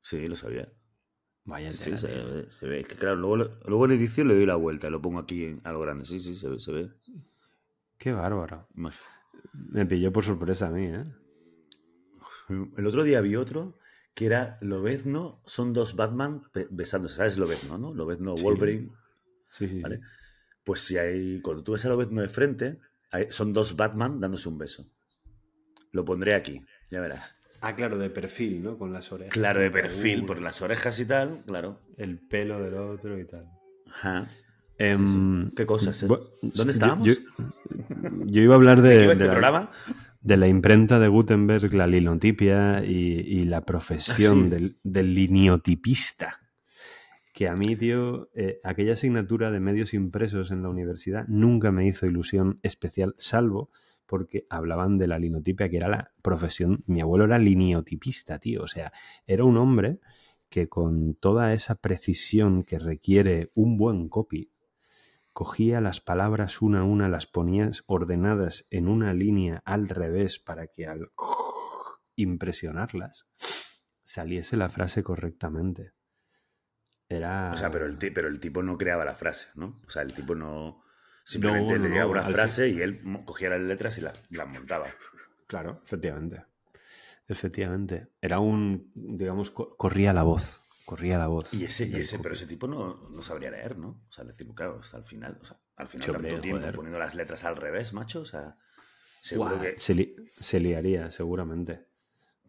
Sí, 0.00 0.26
lo 0.26 0.36
sabía. 0.36 0.68
Vaya 1.44 1.70
Sí, 1.70 1.96
se 1.96 2.08
tío. 2.08 2.34
ve, 2.34 2.46
se 2.50 2.66
ve. 2.68 2.80
Es 2.80 2.88
que 2.88 2.94
claro, 2.96 3.16
luego, 3.16 3.36
luego 3.66 3.84
en 3.86 3.92
edición 3.92 4.28
le 4.28 4.34
doy 4.34 4.46
la 4.46 4.54
vuelta 4.56 4.88
lo 4.90 5.02
pongo 5.02 5.18
aquí 5.18 5.44
en 5.44 5.60
algo 5.64 5.80
grande. 5.82 6.04
Sí, 6.04 6.18
sí, 6.20 6.36
se 6.36 6.48
ve, 6.48 6.60
se 6.60 6.72
ve. 6.72 6.90
Qué 7.98 8.12
bárbaro. 8.12 8.68
Me 9.52 9.86
pilló 9.86 10.12
por 10.12 10.24
sorpresa 10.24 10.68
a 10.68 10.70
mí, 10.70 10.86
¿eh? 10.86 11.04
El 12.76 12.86
otro 12.86 13.02
día 13.02 13.20
vi 13.20 13.36
otro 13.36 13.78
que 14.14 14.26
era 14.26 14.58
Lobezno, 14.60 15.40
son 15.46 15.72
dos 15.72 15.96
Batman 15.96 16.42
be- 16.52 16.68
besándose. 16.70 17.16
¿Sabes 17.16 17.38
Lobezno, 17.38 17.78
no? 17.78 17.94
Lobezno, 17.94 18.36
Sí. 18.36 18.42
Wolverine. 18.42 18.90
Sí, 19.50 19.68
sí, 19.68 19.76
sí. 19.76 19.80
¿vale? 19.80 20.00
Pues 20.64 20.80
si 20.80 20.98
hay, 20.98 21.40
cuando 21.40 21.62
tú 21.64 21.72
ves 21.72 21.84
a 21.86 21.88
Lobezno 21.88 22.20
de 22.20 22.28
frente, 22.28 22.78
hay- 23.10 23.30
son 23.30 23.52
dos 23.52 23.74
Batman 23.76 24.20
dándose 24.20 24.48
un 24.48 24.58
beso. 24.58 24.86
Lo 25.92 26.04
pondré 26.04 26.34
aquí, 26.34 26.64
ya 26.90 27.00
verás. 27.00 27.38
Ah, 27.64 27.74
claro, 27.76 27.96
de 27.96 28.10
perfil, 28.10 28.62
¿no? 28.62 28.76
Con 28.76 28.92
las 28.92 29.10
orejas. 29.12 29.32
Claro, 29.32 29.60
de 29.60 29.68
Uh, 29.68 29.72
perfil, 29.72 30.24
por 30.24 30.42
las 30.42 30.60
orejas 30.62 30.98
y 30.98 31.04
tal, 31.06 31.42
claro. 31.46 31.78
El 31.96 32.18
pelo 32.18 32.60
del 32.60 32.74
otro 32.74 33.18
y 33.18 33.24
tal. 33.24 33.46
Ajá. 33.88 34.26
Em, 34.78 35.50
¿Qué 35.54 35.64
cosas, 35.64 36.02
eh? 36.02 36.06
¿Dónde 36.08 36.52
yo- 36.54 36.70
estábamos? 36.70 37.06
Yo, 37.06 37.14
yo 38.26 38.42
iba 38.42 38.54
a 38.54 38.56
hablar 38.56 38.82
de, 38.82 38.90
¿Qué 38.90 39.06
va 39.06 39.06
de 39.06 39.12
este 39.12 39.40
la, 39.40 39.70
de 40.22 40.36
la 40.36 40.48
imprenta 40.48 40.98
de 40.98 41.06
Gutenberg, 41.08 41.72
la 41.74 41.86
linotipia 41.86 42.84
y, 42.84 43.20
y 43.20 43.44
la 43.44 43.64
profesión 43.64 44.38
Ah, 44.38 44.44
sí. 44.44 44.48
del, 44.50 44.76
del 44.82 45.14
liniotipista. 45.14 46.40
Que 47.32 47.48
a 47.48 47.54
mí, 47.54 47.76
tío, 47.76 48.28
eh, 48.34 48.60
aquella 48.64 48.94
asignatura 48.94 49.50
de 49.52 49.60
medios 49.60 49.94
impresos 49.94 50.50
en 50.50 50.62
la 50.62 50.68
universidad 50.68 51.26
nunca 51.28 51.70
me 51.70 51.86
hizo 51.86 52.06
ilusión 52.06 52.58
especial, 52.62 53.14
salvo 53.18 53.70
porque 54.12 54.46
hablaban 54.50 54.98
de 54.98 55.06
la 55.06 55.18
linotipia, 55.18 55.70
que 55.70 55.78
era 55.78 55.88
la 55.88 56.12
profesión. 56.20 56.84
Mi 56.86 57.00
abuelo 57.00 57.24
era 57.24 57.38
liniotipista, 57.38 58.38
tío. 58.38 58.62
O 58.62 58.66
sea, 58.66 58.92
era 59.26 59.44
un 59.44 59.56
hombre 59.56 60.00
que 60.50 60.68
con 60.68 61.14
toda 61.14 61.54
esa 61.54 61.76
precisión 61.76 62.62
que 62.62 62.78
requiere 62.78 63.50
un 63.54 63.78
buen 63.78 64.10
copy, 64.10 64.52
cogía 65.32 65.80
las 65.80 66.02
palabras 66.02 66.60
una 66.60 66.80
a 66.80 66.84
una, 66.84 67.08
las 67.08 67.26
ponías 67.26 67.84
ordenadas 67.86 68.66
en 68.68 68.86
una 68.86 69.14
línea 69.14 69.62
al 69.64 69.88
revés 69.88 70.38
para 70.38 70.66
que 70.66 70.86
al 70.86 71.10
impresionarlas 72.14 73.26
saliese 74.04 74.58
la 74.58 74.68
frase 74.68 75.02
correctamente. 75.02 75.94
Era... 77.08 77.48
O 77.50 77.56
sea, 77.56 77.70
pero 77.70 77.86
el, 77.86 77.96
pero 77.96 78.28
el 78.28 78.40
tipo 78.40 78.62
no 78.62 78.76
creaba 78.76 79.06
la 79.06 79.14
frase, 79.14 79.48
¿no? 79.54 79.74
O 79.86 79.88
sea, 79.88 80.02
el 80.02 80.12
tipo 80.12 80.34
no. 80.34 80.82
Simplemente 81.24 81.72
No, 81.74 81.78
no, 81.78 81.82
le 81.84 81.88
llegaba 81.90 82.06
no, 82.14 82.20
una 82.20 82.24
frase 82.30 82.68
y 82.68 82.80
él 82.80 83.00
cogía 83.24 83.50
las 83.50 83.60
letras 83.60 83.96
y 83.98 84.00
la- 84.00 84.12
las 84.30 84.48
montaba. 84.48 84.86
Claro, 85.46 85.80
efectivamente. 85.84 86.44
Efectivamente. 87.28 88.08
Era 88.20 88.40
un, 88.40 88.90
digamos, 88.94 89.50
co- 89.50 89.76
corría 89.76 90.12
la 90.12 90.22
voz. 90.24 90.60
Corría 90.84 91.16
la 91.16 91.28
voz. 91.28 91.54
Y 91.54 91.64
ese, 91.64 91.86
y 91.86 91.94
ese 91.96 92.18
pero 92.18 92.34
ese 92.34 92.46
tipo 92.46 92.66
no, 92.66 93.08
no 93.10 93.22
sabría 93.22 93.50
leer, 93.50 93.78
¿no? 93.78 94.02
O 94.08 94.12
sea, 94.12 94.24
decir, 94.24 94.46
claro, 94.54 94.80
hasta 94.80 94.96
al 94.96 95.04
final, 95.06 95.38
o 95.40 95.44
sea, 95.44 95.56
al 95.76 95.88
final 95.88 96.10
tanto 96.12 96.40
tiempo 96.40 96.60
joder. 96.60 96.74
poniendo 96.74 96.98
las 96.98 97.14
letras 97.14 97.44
al 97.44 97.56
revés, 97.56 97.92
macho. 97.92 98.20
O 98.22 98.24
sea, 98.24 98.56
seguro 99.20 99.60
que. 99.60 99.78
se, 99.78 99.94
li- 99.94 100.16
se 100.40 100.58
liaría, 100.60 101.10
seguramente. 101.10 101.86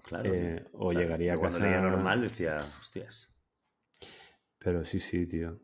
Claro. 0.04 0.34
eh, 0.34 0.66
tío, 0.68 0.70
o 0.74 0.90
claro. 0.90 1.00
llegaría 1.00 1.32
a 1.34 1.36
Yo 1.36 1.40
Cuando 1.42 1.60
casa- 1.60 1.70
leía 1.70 1.82
normal 1.82 2.22
decía, 2.22 2.60
hostias. 2.82 3.30
Pero 4.58 4.84
sí, 4.84 5.00
sí, 5.00 5.26
tío. 5.28 5.60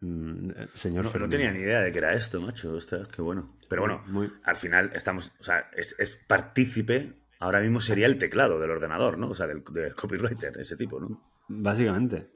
Mm, 0.00 0.50
eh, 0.50 0.66
señor 0.72 1.06
no, 1.06 1.20
no, 1.20 1.28
tenía 1.28 1.50
ni 1.50 1.60
idea 1.60 1.80
de 1.80 1.90
que 1.92 1.98
era 1.98 2.12
esto, 2.12 2.40
macho. 2.40 2.74
Ostras, 2.74 3.08
qué 3.08 3.22
bueno. 3.22 3.56
Pero 3.68 3.82
bueno, 3.82 4.02
Muy... 4.06 4.32
al 4.44 4.56
final 4.56 4.90
estamos. 4.94 5.32
O 5.40 5.44
sea, 5.44 5.70
es, 5.74 5.94
es, 5.98 6.16
partícipe. 6.26 7.14
Ahora 7.38 7.60
mismo 7.60 7.80
sería 7.80 8.06
el 8.06 8.18
teclado 8.18 8.58
del 8.58 8.70
ordenador, 8.70 9.18
¿no? 9.18 9.28
O 9.28 9.34
sea, 9.34 9.46
del, 9.46 9.62
del 9.70 9.94
copywriter, 9.94 10.58
ese 10.58 10.76
tipo, 10.76 10.98
¿no? 11.00 11.22
Básicamente. 11.48 12.30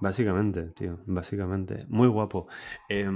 Básicamente, 0.00 0.70
tío. 0.72 1.00
Básicamente. 1.06 1.84
Muy 1.88 2.08
guapo. 2.08 2.48
Eh, 2.88 3.08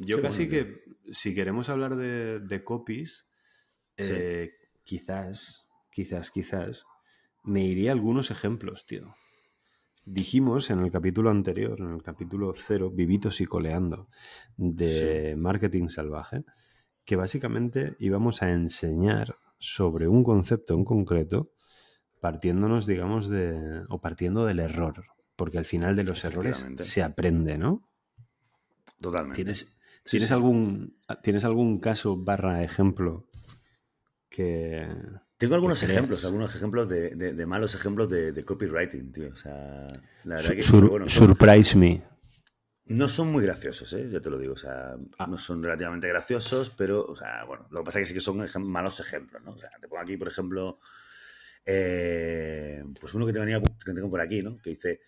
yo 0.00 0.16
qué 0.16 0.22
casi 0.22 0.46
bueno, 0.46 0.66
que, 0.66 1.12
si 1.12 1.34
queremos 1.34 1.68
hablar 1.68 1.96
de, 1.96 2.40
de 2.40 2.64
copies, 2.64 3.28
eh, 3.96 4.50
sí. 4.50 4.68
quizás, 4.84 5.66
quizás, 5.90 6.30
quizás, 6.30 6.86
me 7.42 7.62
iría 7.64 7.92
algunos 7.92 8.30
ejemplos, 8.30 8.86
tío. 8.86 9.14
Dijimos 10.08 10.70
en 10.70 10.78
el 10.78 10.92
capítulo 10.92 11.30
anterior, 11.30 11.80
en 11.80 11.90
el 11.90 12.00
capítulo 12.00 12.52
cero, 12.54 12.92
Vivitos 12.92 13.40
y 13.40 13.46
Coleando, 13.46 14.06
de 14.56 15.32
sí. 15.32 15.36
Marketing 15.36 15.88
Salvaje, 15.88 16.44
que 17.04 17.16
básicamente 17.16 17.96
íbamos 17.98 18.40
a 18.40 18.52
enseñar 18.52 19.36
sobre 19.58 20.06
un 20.06 20.22
concepto 20.22 20.74
en 20.74 20.84
concreto, 20.84 21.50
partiéndonos, 22.20 22.86
digamos, 22.86 23.26
de. 23.26 23.82
o 23.88 24.00
partiendo 24.00 24.46
del 24.46 24.60
error. 24.60 25.06
Porque 25.34 25.58
al 25.58 25.66
final 25.66 25.96
de 25.96 26.04
los 26.04 26.24
errores 26.24 26.64
se 26.78 27.02
aprende, 27.02 27.58
¿no? 27.58 27.90
Totalmente. 29.00 29.34
¿Tienes, 29.34 29.80
¿tienes, 30.04 30.28
sí, 30.28 30.32
algún, 30.32 31.00
¿tienes 31.24 31.44
algún 31.44 31.80
caso 31.80 32.16
barra 32.16 32.62
ejemplo 32.62 33.28
que, 34.28 34.86
tengo 35.38 35.54
algunos 35.54 35.82
ejemplos, 35.82 36.24
algunos 36.24 36.54
ejemplos 36.54 36.88
de, 36.88 37.10
de, 37.10 37.34
de 37.34 37.46
malos 37.46 37.74
ejemplos 37.74 38.08
de, 38.08 38.32
de, 38.32 38.44
copywriting, 38.44 39.12
tío. 39.12 39.30
O 39.32 39.36
sea, 39.36 39.86
la 40.24 40.36
verdad 40.36 40.54
que 40.54 40.62
Sur, 40.62 40.88
bueno, 40.88 41.08
son, 41.08 41.28
surprise 41.28 41.76
me. 41.76 42.02
No 42.86 43.08
son 43.08 43.32
muy 43.32 43.42
graciosos, 43.42 43.92
¿eh? 43.92 44.08
Ya 44.10 44.20
te 44.20 44.30
lo 44.30 44.38
digo. 44.38 44.54
O 44.54 44.56
sea, 44.56 44.96
ah. 45.18 45.26
no 45.26 45.36
son 45.36 45.62
relativamente 45.62 46.08
graciosos, 46.08 46.70
pero, 46.70 47.04
o 47.04 47.16
sea, 47.16 47.44
bueno, 47.44 47.64
lo 47.70 47.80
que 47.80 47.84
pasa 47.84 48.00
es 48.00 48.04
que 48.04 48.08
sí 48.08 48.14
que 48.14 48.48
son 48.48 48.66
malos 48.66 49.00
ejemplos, 49.00 49.42
¿no? 49.42 49.52
O 49.52 49.58
sea, 49.58 49.70
te 49.80 49.88
pongo 49.88 50.02
aquí, 50.02 50.16
por 50.16 50.28
ejemplo, 50.28 50.78
eh, 51.66 52.82
pues 53.00 53.12
uno 53.14 53.26
que 53.26 53.32
te 53.32 53.40
venía, 53.40 53.60
que 53.60 53.92
tengo 53.92 54.08
por 54.08 54.20
aquí, 54.20 54.42
¿no? 54.42 54.56
Que 54.58 54.70
dice, 54.70 55.00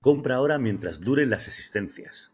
compra 0.00 0.36
ahora 0.36 0.58
mientras 0.58 1.00
duren 1.00 1.28
las 1.28 1.48
existencias. 1.48 2.32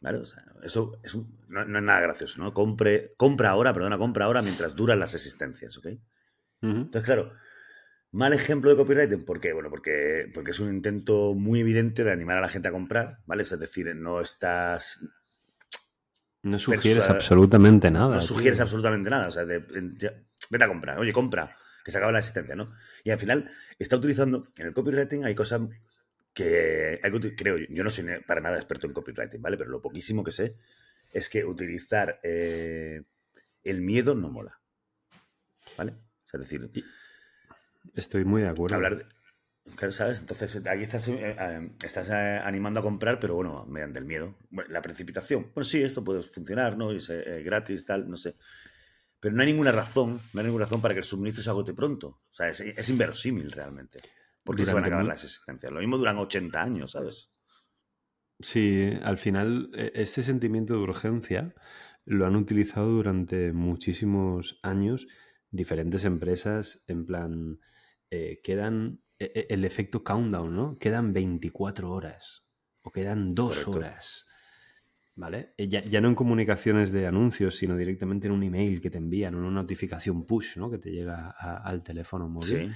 ¿Vale? 0.00 0.18
O 0.18 0.24
sea, 0.24 0.44
eso 0.62 0.98
es 1.02 1.14
un, 1.14 1.38
no, 1.48 1.64
no, 1.64 1.78
es 1.78 1.84
nada 1.84 2.00
gracioso, 2.00 2.40
¿no? 2.40 2.52
Compre, 2.52 3.14
compra 3.16 3.50
ahora, 3.50 3.72
perdona, 3.72 3.98
compra 3.98 4.26
ahora 4.26 4.42
mientras 4.42 4.76
duran 4.76 5.00
las 5.00 5.14
existencias, 5.14 5.76
¿ok? 5.78 5.86
Uh 5.86 6.66
-huh. 6.66 6.76
Entonces, 6.82 7.04
claro, 7.04 7.32
mal 8.12 8.32
ejemplo 8.32 8.70
de 8.70 8.76
copywriting, 8.76 9.24
¿por 9.24 9.40
qué? 9.40 9.52
Bueno, 9.52 9.70
porque, 9.70 10.30
porque 10.32 10.52
es 10.52 10.60
un 10.60 10.70
intento 10.70 11.34
muy 11.34 11.60
evidente 11.60 12.04
de 12.04 12.12
animar 12.12 12.38
a 12.38 12.42
la 12.42 12.48
gente 12.48 12.68
a 12.68 12.72
comprar, 12.72 13.18
¿vale? 13.26 13.42
Es 13.42 13.58
decir, 13.58 13.94
no 13.96 14.20
estás... 14.20 15.00
No 16.42 16.58
sugieres 16.58 17.10
absolutamente 17.10 17.90
nada. 17.90 18.14
No 18.14 18.20
sugieres 18.20 18.58
tío. 18.58 18.64
absolutamente 18.64 19.10
nada, 19.10 19.26
o 19.26 19.30
sea, 19.30 19.44
de, 19.44 19.58
de, 19.58 20.26
vete 20.50 20.64
a 20.64 20.68
comprar, 20.68 20.98
oye, 20.98 21.12
compra, 21.12 21.56
que 21.84 21.90
se 21.90 21.98
acaba 21.98 22.12
la 22.12 22.18
existencia, 22.18 22.54
¿no? 22.54 22.72
Y 23.02 23.10
al 23.10 23.18
final 23.18 23.50
está 23.78 23.96
utilizando, 23.96 24.48
en 24.56 24.68
el 24.68 24.72
copywriting 24.72 25.24
hay 25.24 25.34
cosas 25.34 25.62
que 26.44 27.34
creo, 27.36 27.56
yo 27.68 27.84
no 27.84 27.90
soy 27.90 28.06
para 28.26 28.40
nada 28.40 28.56
experto 28.56 28.86
en 28.86 28.92
copywriting, 28.92 29.42
¿vale? 29.42 29.56
Pero 29.56 29.70
lo 29.70 29.82
poquísimo 29.82 30.22
que 30.22 30.30
sé 30.30 30.56
es 31.12 31.28
que 31.28 31.44
utilizar 31.44 32.20
eh, 32.22 33.02
el 33.64 33.80
miedo 33.80 34.14
no 34.14 34.30
mola. 34.30 34.60
¿Vale? 35.76 35.92
O 35.92 36.28
sea, 36.28 36.40
es 36.40 36.48
decir... 36.48 36.70
Estoy 37.94 38.24
muy 38.24 38.42
de 38.42 38.48
acuerdo. 38.48 38.76
Hablar 38.76 38.98
de, 38.98 39.06
¿Sabes? 39.90 40.20
Entonces, 40.20 40.56
aquí 40.66 40.82
estás, 40.82 41.08
eh, 41.08 41.36
eh, 41.38 41.70
estás 41.84 42.10
animando 42.10 42.80
a 42.80 42.82
comprar, 42.82 43.18
pero 43.20 43.34
bueno, 43.34 43.64
mediante 43.66 43.98
el 43.98 44.04
miedo. 44.04 44.36
Bueno, 44.50 44.70
la 44.72 44.82
precipitación. 44.82 45.50
Bueno, 45.54 45.64
sí, 45.64 45.82
esto 45.82 46.02
puede 46.02 46.22
funcionar, 46.22 46.76
¿no? 46.76 46.92
Y 46.92 46.96
es 46.96 47.10
eh, 47.10 47.42
gratis, 47.44 47.84
tal, 47.84 48.08
no 48.08 48.16
sé. 48.16 48.34
Pero 49.20 49.34
no 49.34 49.42
hay 49.42 49.48
ninguna 49.48 49.72
razón, 49.72 50.20
no 50.32 50.40
hay 50.40 50.46
ninguna 50.46 50.64
razón 50.64 50.80
para 50.80 50.94
que 50.94 51.00
el 51.00 51.04
suministro 51.04 51.42
se 51.42 51.50
agote 51.50 51.74
pronto. 51.74 52.08
O 52.08 52.34
sea, 52.34 52.48
es, 52.48 52.60
es 52.60 52.88
inverosímil 52.88 53.50
realmente. 53.50 53.98
Porque 54.48 54.64
se 54.64 54.72
van 54.72 54.84
a 54.84 54.86
acabar 54.86 55.04
las 55.04 55.22
existencias. 55.22 55.70
Lo 55.70 55.80
mismo 55.80 55.98
duran 55.98 56.16
80 56.16 56.60
años, 56.60 56.92
¿sabes? 56.92 57.34
Sí, 58.40 58.90
al 59.02 59.18
final 59.18 59.70
este 59.74 60.22
sentimiento 60.22 60.72
de 60.72 60.80
urgencia 60.80 61.54
lo 62.06 62.26
han 62.26 62.34
utilizado 62.34 62.88
durante 62.88 63.52
muchísimos 63.52 64.58
años 64.62 65.06
diferentes 65.50 66.04
empresas 66.04 66.82
en 66.86 67.04
plan, 67.04 67.60
eh, 68.10 68.40
quedan 68.42 69.02
el 69.18 69.64
efecto 69.66 70.02
countdown, 70.02 70.54
¿no? 70.54 70.78
Quedan 70.78 71.12
24 71.12 71.90
horas 71.90 72.46
o 72.82 72.90
quedan 72.90 73.34
dos 73.34 73.64
Correcto. 73.64 73.70
horas. 73.72 74.24
¿Vale? 75.14 75.52
Eh, 75.56 75.68
ya, 75.68 75.82
ya, 75.82 76.00
no 76.00 76.06
en 76.08 76.14
comunicaciones 76.14 76.92
de 76.92 77.08
anuncios, 77.08 77.56
sino 77.56 77.76
directamente 77.76 78.28
en 78.28 78.32
un 78.32 78.44
email 78.44 78.80
que 78.80 78.88
te 78.88 78.98
envían, 78.98 79.34
en 79.34 79.40
una 79.40 79.62
notificación 79.62 80.24
push, 80.24 80.56
¿no? 80.56 80.70
Que 80.70 80.78
te 80.78 80.90
llega 80.92 81.34
a, 81.36 81.56
al 81.56 81.82
teléfono 81.82 82.28
móvil. 82.28 82.46
Sí. 82.46 82.70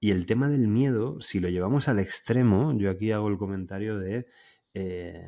Y 0.00 0.10
el 0.10 0.26
tema 0.26 0.48
del 0.48 0.68
miedo, 0.68 1.20
si 1.20 1.40
lo 1.40 1.48
llevamos 1.48 1.88
al 1.88 1.98
extremo, 1.98 2.76
yo 2.76 2.90
aquí 2.90 3.10
hago 3.12 3.28
el 3.28 3.38
comentario 3.38 3.98
de, 3.98 4.26
eh, 4.74 5.26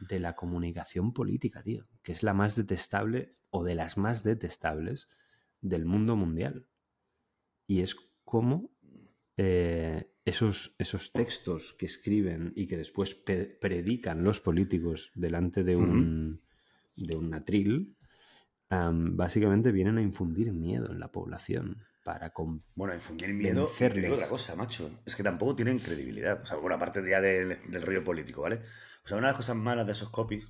de 0.00 0.20
la 0.20 0.34
comunicación 0.34 1.12
política, 1.12 1.62
tío, 1.62 1.82
que 2.02 2.12
es 2.12 2.22
la 2.22 2.34
más 2.34 2.56
detestable 2.56 3.30
o 3.50 3.64
de 3.64 3.74
las 3.74 3.96
más 3.96 4.22
detestables 4.22 5.08
del 5.60 5.84
mundo 5.84 6.16
mundial. 6.16 6.66
Y 7.66 7.80
es 7.80 7.96
como 8.24 8.70
eh, 9.36 10.10
esos, 10.24 10.74
esos 10.78 11.12
textos 11.12 11.74
que 11.78 11.86
escriben 11.86 12.52
y 12.56 12.66
que 12.66 12.76
después 12.76 13.14
predican 13.14 14.24
los 14.24 14.40
políticos 14.40 15.10
delante 15.14 15.62
de 15.62 15.76
un, 15.76 15.90
uh 15.90 16.34
-huh. 16.34 17.06
de 17.06 17.16
un 17.16 17.34
atril, 17.34 17.96
um, 18.70 19.16
básicamente 19.16 19.72
vienen 19.72 19.98
a 19.98 20.02
infundir 20.02 20.52
miedo 20.52 20.90
en 20.90 21.00
la 21.00 21.12
población 21.12 21.84
para 22.06 22.32
Bueno, 22.76 22.94
infundir 22.94 23.34
miedo 23.34 23.68
digo 23.92 24.14
otra 24.14 24.28
cosa, 24.28 24.54
macho. 24.54 24.88
Es 25.04 25.16
que 25.16 25.24
tampoco 25.24 25.56
tienen 25.56 25.80
credibilidad. 25.80 26.40
O 26.40 26.46
sea, 26.46 26.56
bueno, 26.56 26.76
aparte 26.76 27.02
ya 27.04 27.20
del, 27.20 27.58
del, 27.68 27.82
rollo 27.82 28.04
político, 28.04 28.42
¿vale? 28.42 28.60
O 29.04 29.08
sea, 29.08 29.16
una 29.16 29.26
de 29.26 29.32
las 29.32 29.36
cosas 29.38 29.56
malas 29.56 29.86
de 29.86 29.90
esos 29.90 30.10
copies, 30.10 30.46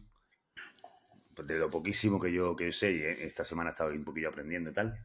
pues 1.35 1.49
de 1.49 1.59
lo 1.59 1.71
poquísimo 1.71 2.21
que 2.21 2.31
yo, 2.31 2.55
que 2.55 2.67
yo 2.67 2.73
sé, 2.73 2.93
y 2.93 3.03
esta 3.25 3.43
semana 3.43 3.71
he 3.71 3.73
estado 3.73 3.91
un 3.91 4.05
poquillo 4.05 4.29
aprendiendo 4.29 4.69
y 4.69 4.75
tal, 4.75 5.03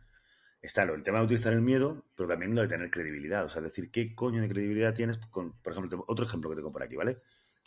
está 0.62 0.84
lo, 0.84 0.93
el 0.93 1.03
tema 1.03 1.20
de 1.20 1.24
utilizar 1.24 1.53
el 1.53 1.62
miedo, 1.62 2.03
pero 2.17 2.27
también 2.27 2.53
lo 2.53 2.63
de 2.63 2.67
tener 2.67 2.91
credibilidad. 2.91 3.46
O 3.46 3.50
sea, 3.50 3.62
decir, 3.62 3.89
¿qué 3.89 4.13
coño 4.13 4.41
de 4.41 4.50
credibilidad 4.50 4.93
tienes? 4.93 5.20
Con, 5.20 5.53
por 5.53 5.72
ejemplo, 5.72 6.03
otro 6.10 6.25
ejemplo 6.25 6.50
que 6.50 6.58
tengo 6.58 6.74
por 6.74 6.84
aquí, 6.84 6.98
¿vale? 6.98 7.20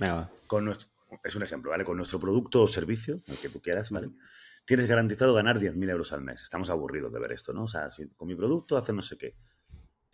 Ah. 0.07 0.29
Con 0.47 0.67
nuestro, 0.67 0.91
es 1.25 1.35
un 1.35 1.43
ejemplo, 1.43 1.71
¿vale? 1.71 1.85
Con 1.85 1.97
nuestro 1.97 2.21
producto 2.21 2.61
o 2.61 2.69
servicio, 2.69 3.23
el 3.29 3.39
que 3.39 3.49
tú 3.49 3.63
quieras, 3.63 3.89
¿vale? 3.89 4.11
Tienes 4.65 4.87
garantizado 4.87 5.35
ganar 5.35 5.59
10.000 5.59 5.91
euros 5.91 6.13
al 6.13 6.23
mes. 6.23 6.43
Estamos 6.43 6.71
aburridos 6.71 7.13
de 7.13 7.21
ver 7.21 7.33
esto, 7.33 7.53
¿no? 7.53 7.65
O 7.65 7.69
sea, 7.69 7.91
si 7.91 8.09
con 8.11 8.29
mi 8.29 8.35
producto 8.35 8.77
hace 8.77 8.93
no 8.93 9.03
sé 9.03 9.17
qué. 9.17 9.37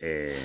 Eh, 0.03 0.35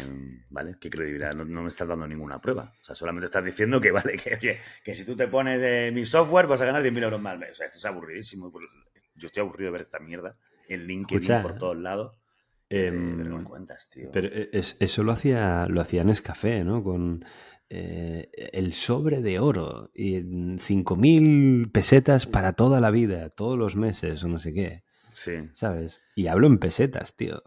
¿Vale? 0.51 0.77
¿Qué 0.79 0.91
credibilidad? 0.91 1.33
No, 1.33 1.45
no, 1.45 1.63
me 1.63 1.69
estás 1.69 1.89
dando 1.89 2.07
ninguna 2.07 2.41
prueba. 2.41 2.73
O 2.81 2.85
sea, 2.85 2.95
solamente 2.95 3.25
estás 3.25 3.45
diciendo 3.45 3.81
que, 3.81 3.91
vale, 3.93 4.17
que, 4.17 4.35
oye, 4.35 4.59
que 4.85 4.95
si 4.95 5.05
tú 5.05 5.17
te 5.17 5.29
pones 5.29 5.61
de 5.61 5.91
mi 5.93 6.05
software 6.05 6.47
vas 6.47 6.61
a 6.61 6.67
ganar 6.67 6.83
10.000 6.83 7.05
euros 7.05 7.21
más 7.21 7.33
al 7.33 7.39
mes. 7.39 7.53
O 7.53 7.55
sea, 7.55 7.67
esto 7.67 7.79
es 7.79 7.85
aburridísimo. 7.85 8.53
Yo 9.15 9.27
estoy 9.27 9.41
aburrido 9.41 9.69
de 9.69 9.73
ver 9.73 9.81
esta 9.83 9.99
mierda 9.99 10.37
en 10.69 10.87
LinkedIn 10.87 11.23
Escucha, 11.23 11.43
por 11.43 11.57
todos 11.57 11.77
lados. 11.77 12.17
Eh, 12.69 12.91
pero 12.91 13.39
no 13.39 13.45
cuentas, 13.45 13.89
tío. 13.91 14.11
Pero 14.13 14.29
es, 14.53 14.77
eso 14.81 15.03
lo 15.05 15.13
hacía, 15.13 15.67
lo 15.69 15.81
hacía 15.81 16.05
Nescafé, 16.05 16.65
¿no? 16.65 16.83
Con 16.83 17.25
eh, 17.69 18.31
el 18.53 18.73
sobre 18.73 19.23
de 19.23 19.39
oro 19.39 19.91
y 19.95 20.21
5.000 20.21 21.71
pesetas 21.71 22.27
para 22.27 22.53
toda 22.53 22.81
la 22.81 22.91
vida, 22.91 23.31
todos 23.31 23.59
los 23.59 23.77
meses 23.77 24.23
o 24.25 24.29
no 24.29 24.39
sé 24.39 24.53
qué. 24.53 24.85
Sí. 25.13 25.49
¿Sabes? 25.53 26.03
Y 26.15 26.27
hablo 26.27 26.47
en 26.47 26.59
pesetas, 26.59 27.17
tío. 27.17 27.43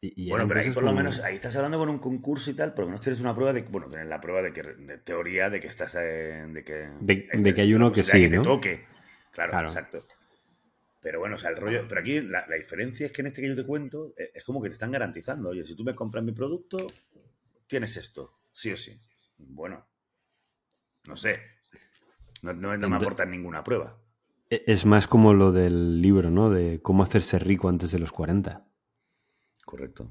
Y, 0.00 0.26
y 0.26 0.30
bueno, 0.30 0.46
pero 0.48 0.60
ahí 0.60 0.66
por 0.66 0.82
como... 0.82 0.88
lo 0.88 0.96
menos, 0.96 1.20
ahí 1.20 1.36
estás 1.36 1.56
hablando 1.56 1.78
con 1.78 1.88
un 1.88 1.98
concurso 1.98 2.50
y 2.50 2.54
tal, 2.54 2.74
pero 2.74 2.88
no 2.90 2.98
tienes 2.98 3.20
una 3.20 3.34
prueba 3.34 3.52
de, 3.52 3.62
bueno, 3.62 3.88
tienes 3.88 4.08
la 4.08 4.20
prueba 4.20 4.42
de 4.42 4.52
que, 4.52 4.62
de 4.62 4.98
teoría 4.98 5.48
de 5.48 5.60
que 5.60 5.68
estás, 5.68 5.96
eh, 5.98 6.46
de 6.48 6.64
que... 6.64 6.90
De, 7.00 7.28
de 7.32 7.54
que 7.54 7.60
hay 7.60 7.72
uno 7.72 7.92
que 7.92 8.02
sí, 8.02 8.28
que 8.28 8.36
¿no? 8.36 8.42
te 8.42 8.48
toque. 8.48 8.84
Claro, 9.32 9.52
claro, 9.52 9.68
exacto. 9.68 10.00
Pero 11.04 11.18
bueno, 11.20 11.34
o 11.34 11.38
sea, 11.38 11.50
el 11.50 11.58
rollo. 11.58 11.84
Pero 11.86 12.00
aquí 12.00 12.22
la, 12.22 12.46
la, 12.48 12.56
diferencia 12.56 13.04
es 13.04 13.12
que 13.12 13.20
en 13.20 13.26
este 13.26 13.42
que 13.42 13.48
yo 13.48 13.54
te 13.54 13.66
cuento 13.66 14.14
es 14.16 14.42
como 14.42 14.62
que 14.62 14.70
te 14.70 14.72
están 14.72 14.90
garantizando. 14.90 15.50
Oye, 15.50 15.62
si 15.62 15.76
tú 15.76 15.84
me 15.84 15.94
compras 15.94 16.24
mi 16.24 16.32
producto, 16.32 16.86
tienes 17.66 17.98
esto, 17.98 18.38
sí 18.50 18.72
o 18.72 18.76
sí. 18.78 18.98
Bueno, 19.36 19.86
no 21.06 21.14
sé. 21.14 21.40
No, 22.40 22.54
no, 22.54 22.74
no 22.78 22.88
me 22.88 22.96
aportan 22.96 23.30
ninguna 23.30 23.62
prueba. 23.62 24.00
Es 24.48 24.86
más 24.86 25.06
como 25.06 25.34
lo 25.34 25.52
del 25.52 26.00
libro, 26.00 26.30
¿no? 26.30 26.48
De 26.48 26.80
cómo 26.80 27.02
hacerse 27.02 27.38
rico 27.38 27.68
antes 27.68 27.90
de 27.90 27.98
los 27.98 28.10
40. 28.10 28.66
Correcto. 29.66 30.10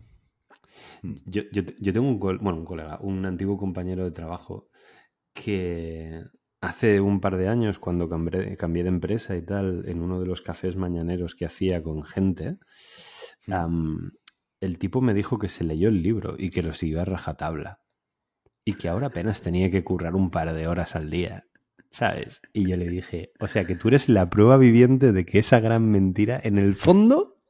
Yo, 1.01 1.41
yo, 1.51 1.63
yo 1.79 1.91
tengo 1.91 2.07
un, 2.07 2.19
bueno, 2.19 2.55
un 2.59 2.65
colega, 2.65 2.99
un 3.01 3.25
antiguo 3.25 3.57
compañero 3.57 4.03
de 4.03 4.11
trabajo 4.11 4.69
que 5.33 6.23
Hace 6.63 7.01
un 7.01 7.19
par 7.19 7.35
de 7.35 7.49
años, 7.49 7.77
cuando 7.77 8.07
cambié, 8.07 8.55
cambié, 8.55 8.83
de 8.83 8.89
empresa 8.89 9.35
y 9.35 9.41
tal, 9.41 9.83
en 9.85 10.01
uno 10.01 10.21
de 10.21 10.25
los 10.25 10.41
cafés 10.41 10.77
mañaneros 10.77 11.35
que 11.35 11.43
hacía 11.43 11.83
con 11.83 12.03
gente, 12.03 12.57
um, 13.47 14.11
el 14.61 14.77
tipo 14.77 15.01
me 15.01 15.13
dijo 15.13 15.37
que 15.37 15.49
se 15.49 15.65
leyó 15.65 15.89
el 15.89 16.01
libro 16.01 16.35
y 16.39 16.51
que 16.51 16.63
lo 16.63 16.71
siguió 16.71 17.01
a 17.01 17.05
rajatabla. 17.05 17.81
Y 18.63 18.75
que 18.75 18.87
ahora 18.87 19.07
apenas 19.07 19.41
tenía 19.41 19.69
que 19.69 19.83
currar 19.83 20.15
un 20.15 20.31
par 20.31 20.53
de 20.53 20.67
horas 20.67 20.95
al 20.95 21.09
día. 21.09 21.45
¿sabes? 21.89 22.41
Y 22.53 22.69
yo 22.69 22.77
le 22.77 22.87
dije, 22.87 23.33
o 23.41 23.49
sea, 23.49 23.65
que 23.65 23.75
tú 23.75 23.89
eres 23.89 24.07
la 24.07 24.29
prueba 24.29 24.55
viviente 24.55 25.11
de 25.11 25.25
que 25.25 25.39
esa 25.39 25.59
gran 25.59 25.91
mentira, 25.91 26.39
en 26.41 26.57
el 26.57 26.75
fondo, 26.75 27.43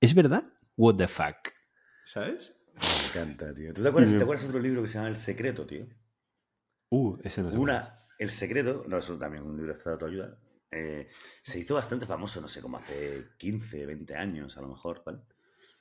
es 0.00 0.14
verdad. 0.16 0.44
What 0.76 0.96
the 0.96 1.06
fuck, 1.06 1.52
¿sabes? 2.04 2.54
Me 2.74 3.20
encanta, 3.20 3.54
tío. 3.54 3.72
¿Tú 3.72 3.82
te 3.82 3.88
acuerdas, 3.88 4.10
¿te 4.10 4.22
acuerdas 4.22 4.42
de 4.42 4.48
otro 4.48 4.60
libro 4.60 4.82
que 4.82 4.88
se 4.88 4.94
llama 4.94 5.08
El 5.08 5.16
Secreto, 5.16 5.66
tío? 5.66 5.86
Uh, 6.94 7.18
ese 7.24 7.42
no 7.42 7.48
es 7.48 7.54
Una, 7.54 8.04
El 8.18 8.28
Secreto, 8.28 8.84
no, 8.86 8.98
eso 8.98 9.16
también 9.16 9.44
un 9.44 9.56
libro 9.56 9.74
de 9.74 10.06
ayuda. 10.06 10.36
Eh, 10.70 11.08
se 11.40 11.58
hizo 11.58 11.74
bastante 11.74 12.04
famoso, 12.04 12.38
no 12.38 12.48
sé, 12.48 12.60
como 12.60 12.76
hace 12.76 13.28
15, 13.38 13.86
20 13.86 14.14
años 14.14 14.58
a 14.58 14.60
lo 14.60 14.68
mejor, 14.68 15.02
¿vale? 15.02 15.20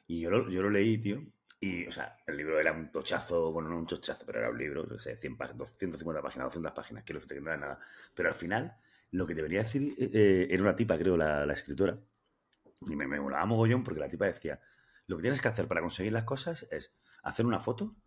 Y 0.07 0.21
yo 0.21 0.29
lo, 0.29 0.49
yo 0.49 0.61
lo 0.61 0.69
leí, 0.69 0.97
tío, 0.99 1.21
y, 1.59 1.85
o 1.85 1.91
sea, 1.91 2.15
el 2.25 2.37
libro 2.37 2.57
era 2.57 2.71
un 2.71 2.89
tochazo, 2.93 3.51
bueno, 3.51 3.67
no 3.67 3.79
un 3.79 3.87
tochazo, 3.87 4.25
pero 4.25 4.39
era 4.39 4.51
un 4.51 4.57
libro, 4.57 4.85
no 4.85 4.97
sé, 4.99 5.17
100 5.17 5.35
páginas, 5.35 5.57
250 5.57 6.21
páginas, 6.21 6.45
200 6.45 6.71
páginas, 6.71 7.03
quiero 7.03 7.19
decir 7.19 7.37
que 7.37 7.41
no 7.41 7.49
era 7.49 7.59
nada. 7.59 7.79
Pero 8.15 8.29
al 8.29 8.35
final, 8.35 8.77
lo 9.11 9.27
que 9.27 9.35
te 9.35 9.41
venía 9.41 9.59
a 9.59 9.63
decir 9.63 9.93
eh, 9.97 10.47
era 10.49 10.63
una 10.63 10.77
tipa, 10.77 10.97
creo, 10.97 11.17
la, 11.17 11.45
la 11.45 11.53
escritora, 11.53 11.99
y 12.87 12.95
me, 12.95 13.05
me 13.05 13.19
molaba 13.19 13.45
mogollón 13.45 13.83
porque 13.83 13.99
la 13.99 14.07
tipa 14.07 14.27
decía, 14.27 14.61
lo 15.07 15.17
que 15.17 15.23
tienes 15.23 15.41
que 15.41 15.49
hacer 15.49 15.67
para 15.67 15.81
conseguir 15.81 16.13
las 16.13 16.23
cosas 16.23 16.69
es 16.71 16.95
hacer 17.21 17.45
una 17.45 17.59
foto, 17.59 17.97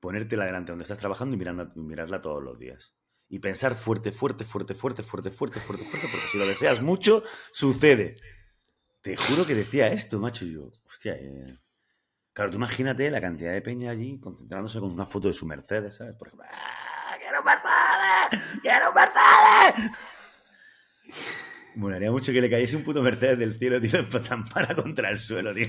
ponértela 0.00 0.46
delante 0.46 0.72
donde 0.72 0.82
estás 0.82 0.98
trabajando 0.98 1.36
y 1.36 1.38
mirarla, 1.38 1.72
mirarla 1.76 2.20
todos 2.20 2.42
los 2.42 2.58
días. 2.58 2.94
Y 3.28 3.38
pensar 3.38 3.74
fuerte, 3.76 4.10
fuerte, 4.10 4.44
fuerte, 4.44 4.74
fuerte, 4.74 5.02
fuerte, 5.02 5.30
fuerte, 5.30 5.60
fuerte, 5.60 5.84
fuerte, 5.84 6.08
porque 6.10 6.26
si 6.26 6.38
lo 6.38 6.46
deseas 6.46 6.82
mucho, 6.82 7.22
sucede. 7.52 8.16
Te 9.02 9.16
juro 9.16 9.46
que 9.46 9.54
decía 9.54 9.88
esto, 9.88 10.18
macho, 10.18 10.44
yo, 10.44 10.70
hostia, 10.84 11.14
eh, 11.14 11.60
Claro, 12.32 12.52
tú 12.52 12.56
imagínate 12.58 13.10
la 13.10 13.20
cantidad 13.20 13.52
de 13.52 13.60
peña 13.60 13.90
allí 13.90 14.20
concentrándose 14.20 14.78
con 14.78 14.92
una 14.92 15.04
foto 15.04 15.28
de 15.28 15.34
su 15.34 15.46
Mercedes, 15.46 15.96
¿sabes? 15.96 16.14
Por 16.16 16.28
ejemplo, 16.28 16.46
¡Ah, 16.50 17.16
¡Quiero 17.18 17.42
Mercedes! 17.42 18.60
¡Quiero 18.62 18.92
Mercedes! 18.94 19.90
Molaría 21.80 22.10
mucho 22.10 22.32
que 22.32 22.42
le 22.42 22.50
cayese 22.50 22.76
un 22.76 22.84
puto 22.84 23.02
Mercedes 23.02 23.38
del 23.38 23.54
cielo, 23.54 23.80
tío, 23.80 23.90
para 24.52 24.74
contra 24.74 25.10
el 25.10 25.18
suelo, 25.18 25.54
tío. 25.54 25.66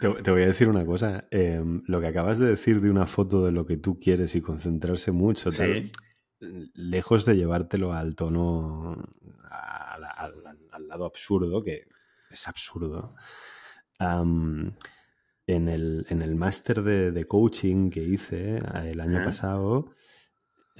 Te, 0.00 0.08
te, 0.22 0.30
voy 0.30 0.42
a 0.42 0.46
decir 0.46 0.68
una 0.68 0.84
cosa. 0.84 1.28
Eh, 1.30 1.62
lo 1.86 2.00
que 2.00 2.08
acabas 2.08 2.38
de 2.38 2.46
decir 2.46 2.80
de 2.80 2.90
una 2.90 3.06
foto 3.06 3.44
de 3.44 3.52
lo 3.52 3.66
que 3.66 3.76
tú 3.76 4.00
quieres 4.00 4.34
y 4.34 4.40
concentrarse 4.40 5.12
mucho, 5.12 5.50
tal, 5.50 5.90
¿Sí? 5.90 5.92
lejos 6.74 7.24
de 7.24 7.36
llevártelo 7.36 7.92
al 7.92 8.16
tono, 8.16 8.96
al, 9.50 10.04
al, 10.04 10.34
al, 10.72 10.88
lado 10.88 11.04
absurdo, 11.04 11.62
que 11.62 11.86
es 12.30 12.48
absurdo. 12.48 13.14
Um, 14.00 14.72
en 15.46 15.68
el, 15.68 16.06
en 16.08 16.22
el 16.22 16.34
máster 16.34 16.82
de, 16.82 17.12
de, 17.12 17.26
coaching 17.26 17.90
que 17.90 18.02
hice 18.02 18.56
eh, 18.56 18.90
el 18.92 19.00
año 19.00 19.22
pasado, 19.22 19.92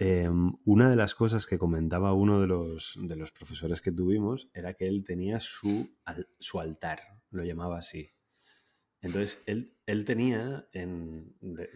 eh, 0.02 0.30
una 0.64 0.88
de 0.88 0.96
las 0.96 1.14
cosas 1.14 1.46
que 1.46 1.58
comentaba 1.58 2.14
uno 2.14 2.40
de 2.40 2.46
los, 2.46 2.98
de 3.02 3.16
los, 3.16 3.32
profesores 3.32 3.82
que 3.82 3.92
tuvimos 3.92 4.48
era 4.54 4.72
que 4.72 4.86
él 4.86 5.04
tenía 5.04 5.40
su, 5.40 5.94
su 6.38 6.58
altar, 6.58 7.00
lo 7.30 7.44
llamaba 7.44 7.76
así. 7.76 8.10
Entonces, 9.02 9.42
él, 9.44 9.76
él 9.84 10.06
tenía, 10.06 10.66
en, 10.72 11.36
de, 11.42 11.68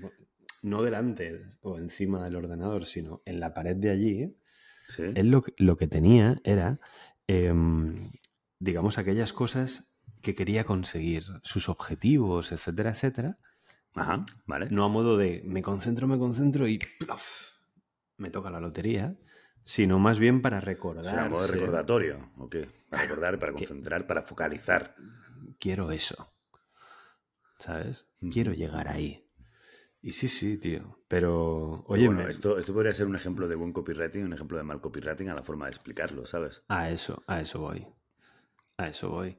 no 0.62 0.82
delante 0.82 1.38
o 1.60 1.76
encima 1.76 2.24
del 2.24 2.36
ordenador, 2.36 2.86
sino 2.86 3.20
en 3.26 3.40
la 3.40 3.52
pared 3.52 3.76
de 3.76 3.90
allí, 3.90 4.38
¿Sí? 4.88 5.02
él 5.14 5.28
lo, 5.28 5.44
lo, 5.58 5.76
que 5.76 5.86
tenía 5.86 6.40
era, 6.44 6.80
eh, 7.28 7.52
digamos, 8.58 8.96
aquellas 8.96 9.34
cosas 9.34 9.94
que 10.22 10.34
quería 10.34 10.64
conseguir, 10.64 11.24
sus 11.42 11.68
objetivos, 11.68 12.52
etcétera, 12.52 12.92
etcétera. 12.92 13.38
Ajá, 13.94 14.24
vale. 14.46 14.68
No 14.70 14.84
a 14.84 14.88
modo 14.88 15.18
de 15.18 15.42
me 15.44 15.60
concentro, 15.60 16.06
me 16.08 16.16
concentro 16.16 16.66
y 16.66 16.78
¡plof! 16.98 17.53
Me 18.16 18.30
toca 18.30 18.50
la 18.50 18.60
lotería, 18.60 19.16
sino 19.62 19.98
más 19.98 20.18
bien 20.18 20.42
para 20.42 20.60
recordar. 20.60 21.32
O 21.32 21.36
sea, 21.38 21.52
recordatorio, 21.52 22.32
¿o 22.38 22.48
qué? 22.48 22.68
Para 22.90 23.02
recordar, 23.02 23.38
para 23.38 23.52
concentrar, 23.52 24.02
que... 24.02 24.06
para 24.06 24.22
focalizar. 24.22 24.94
Quiero 25.58 25.90
eso. 25.90 26.32
¿Sabes? 27.58 28.06
Mm. 28.20 28.30
Quiero 28.30 28.52
llegar 28.52 28.88
ahí. 28.88 29.24
Y 30.02 30.12
sí, 30.12 30.28
sí, 30.28 30.58
tío. 30.58 30.98
Pero, 31.08 31.82
oye. 31.86 32.06
Bueno, 32.06 32.28
esto, 32.28 32.58
esto 32.58 32.74
podría 32.74 32.92
ser 32.92 33.06
un 33.06 33.16
ejemplo 33.16 33.48
de 33.48 33.54
buen 33.54 33.72
copywriting, 33.72 34.24
un 34.24 34.34
ejemplo 34.34 34.58
de 34.58 34.64
mal 34.64 34.82
copywriting 34.82 35.30
a 35.30 35.34
la 35.34 35.42
forma 35.42 35.64
de 35.64 35.70
explicarlo, 35.70 36.26
¿sabes? 36.26 36.62
A 36.68 36.90
eso, 36.90 37.22
a 37.26 37.40
eso 37.40 37.60
voy. 37.60 37.86
A 38.76 38.88
eso 38.88 39.08
voy. 39.08 39.38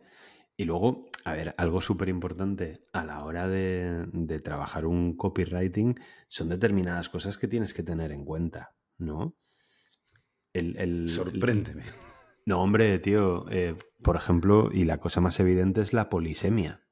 Y 0.57 0.65
luego, 0.65 1.05
a 1.25 1.33
ver, 1.33 1.55
algo 1.57 1.81
súper 1.81 2.07
importante 2.07 2.88
a 2.93 3.03
la 3.03 3.25
hora 3.25 3.49
de, 3.49 4.05
de, 4.13 4.39
trabajar 4.39 4.85
un 4.85 5.17
copywriting 5.17 5.99
son 6.27 6.49
determinadas 6.49 7.09
cosas 7.09 7.39
que 7.39 7.47
tienes 7.47 7.73
que 7.73 7.81
tener 7.81 8.11
en 8.11 8.23
cuenta, 8.23 8.75
¿no? 8.99 9.35
El, 10.53 10.77
el, 10.77 11.09
Sorpréndeme. 11.09 11.81
El, 11.81 11.93
no, 12.45 12.61
hombre, 12.61 12.99
tío, 12.99 13.49
eh, 13.49 13.75
por 14.03 14.15
ejemplo, 14.15 14.69
y 14.71 14.85
la 14.85 14.99
cosa 14.99 15.19
más 15.19 15.39
evidente 15.39 15.81
es 15.81 15.93
la 15.93 16.09
polisemia. 16.09 16.85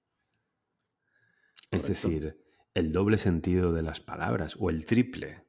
Es 1.69 1.87
decir, 1.87 2.43
el 2.73 2.91
doble 2.91 3.19
sentido 3.19 3.71
de 3.71 3.83
las 3.83 3.99
palabras 3.99 4.55
o 4.59 4.71
el 4.71 4.85
triple. 4.85 5.45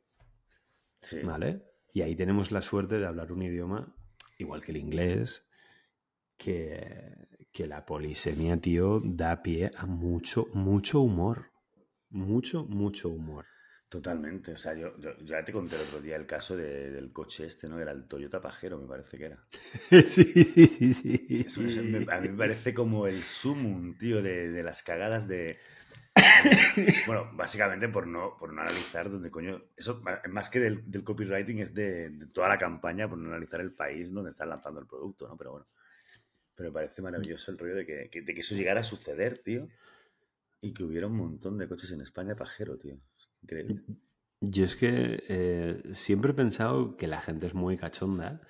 Sí. 1.01 1.21
¿Vale? 1.23 1.65
Y 1.95 2.03
ahí 2.03 2.15
tenemos 2.17 2.53
la 2.53 2.61
suerte 2.61 2.99
de 2.99 3.07
hablar 3.07 3.33
un 3.33 3.43
idioma 3.43 3.97
igual 4.39 4.63
que 4.63 4.73
el 4.73 4.77
inglés, 4.77 5.47
que, 6.37 7.27
que 7.53 7.67
la 7.67 7.85
polisemia, 7.85 8.57
tío, 8.61 9.01
da 9.05 9.43
pie 9.43 9.71
a 9.77 9.87
mucho, 9.87 10.47
mucho 10.53 11.01
humor. 11.01 11.51
Mucho, 12.11 12.65
mucho 12.65 13.09
humor. 13.09 13.47
Totalmente. 13.95 14.53
O 14.53 14.57
sea, 14.57 14.75
yo, 14.75 14.99
yo 14.99 15.11
ya 15.21 15.45
te 15.45 15.53
conté 15.53 15.77
el 15.77 15.83
otro 15.83 16.01
día 16.01 16.17
el 16.17 16.27
caso 16.27 16.57
de, 16.57 16.91
del 16.91 17.13
coche 17.13 17.47
este, 17.47 17.69
¿no? 17.69 17.77
Que 17.77 17.83
era 17.83 17.93
el 17.93 18.09
Toyota 18.09 18.41
Pajero, 18.41 18.77
me 18.77 18.89
parece 18.89 19.17
que 19.17 19.27
era. 19.27 19.45
sí, 20.09 20.25
sí, 20.25 20.67
sí, 20.67 20.95
sí. 20.95 21.27
Eso, 21.47 21.63
eso 21.63 21.81
me, 21.85 22.13
a 22.13 22.21
mí 22.21 22.29
me 22.29 22.39
parece 22.39 22.75
como 22.75 23.07
el 23.07 23.23
sumum, 23.23 23.97
tío, 23.97 24.21
de, 24.21 24.51
de 24.51 24.63
las 24.65 24.83
cagadas 24.83 25.29
de... 25.29 25.61
bueno, 27.07 27.31
básicamente 27.35 27.89
por 27.89 28.09
no, 28.09 28.37
por 28.37 28.53
no 28.53 28.63
analizar 28.63 29.09
dónde 29.09 29.31
coño... 29.31 29.63
Eso, 29.77 30.03
más 30.29 30.51
que 30.51 30.59
del, 30.59 30.91
del 30.91 31.05
copywriting, 31.05 31.61
es 31.61 31.73
de, 31.73 32.11
de, 32.11 32.27
toda 32.27 32.49
la 32.49 32.59
campaña, 32.59 33.09
por 33.09 33.19
no 33.19 33.29
analizar 33.29 33.61
el 33.61 33.75
país 33.75 34.13
donde 34.13 34.31
están 34.31 34.49
lanzando 34.49 34.81
el 34.81 34.89
producto, 34.89 35.29
¿no? 35.29 35.37
Pero 35.37 35.53
bueno. 35.53 35.67
Pero 36.55 36.71
me 36.71 36.75
parece 36.75 37.03
maravilloso 37.03 37.51
el 37.51 37.59
rollo 37.59 37.75
de 37.75 37.87
que, 37.87 38.23
de 38.23 38.35
que 38.35 38.41
eso 38.41 38.55
llegara 38.55 38.81
a 38.81 38.85
suceder, 38.85 39.39
tío. 39.39 39.69
Y 40.61 40.73
que 40.73 40.85
hubiera 40.85 41.07
un 41.07 41.17
montón 41.17 41.59
de 41.59 41.69
coches 41.69 41.91
en 41.93 42.01
España 42.01 42.37
pajero, 42.37 42.79
tío. 42.79 42.95
Es 43.19 43.43
increíble. 43.43 43.83
Yo 44.41 44.65
es 44.65 44.77
que 44.77 45.25
eh, 45.29 45.83
siempre 45.93 46.33
he 46.33 46.35
pensado 46.35 46.97
que 46.97 47.07
la 47.07 47.21
gente 47.21 47.47
es 47.47 47.55
muy 47.55 47.77
cachonda 47.77 48.41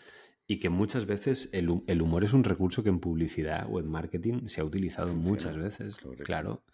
y 0.46 0.58
que 0.58 0.68
muchas 0.68 1.06
veces 1.06 1.48
el, 1.52 1.82
el, 1.86 2.02
humor 2.02 2.24
es 2.24 2.32
un 2.32 2.44
recurso 2.44 2.82
que 2.82 2.90
en 2.90 3.00
publicidad 3.00 3.66
o 3.70 3.80
en 3.80 3.88
marketing 3.88 4.46
se 4.48 4.60
ha 4.60 4.64
utilizado 4.64 5.08
Funciona, 5.08 5.30
muchas 5.30 5.56
veces. 5.56 5.96
Correcto. 5.98 6.24
Claro. 6.24 6.64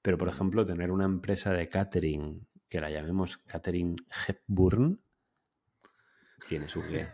Pero, 0.00 0.18
por 0.18 0.28
ejemplo, 0.28 0.66
tener 0.66 0.90
una 0.90 1.04
empresa 1.04 1.52
de 1.52 1.68
catering, 1.68 2.46
que 2.68 2.80
la 2.80 2.90
llamemos 2.90 3.38
Catering 3.38 3.96
Hepburn, 4.26 5.00
tiene 6.48 6.66
su 6.66 6.82
qué. 6.88 7.06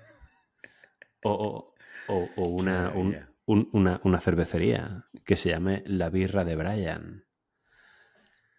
O, 1.22 1.32
o, 1.32 1.74
o, 2.14 2.30
o 2.36 2.48
una, 2.48 2.90
un, 2.94 3.14
un, 3.48 3.68
una, 3.72 4.00
una, 4.04 4.20
cervecería 4.20 5.08
que 5.24 5.34
se 5.34 5.48
llame 5.48 5.82
La 5.86 6.10
Birra 6.10 6.44
de 6.44 6.54
Brian. 6.54 7.24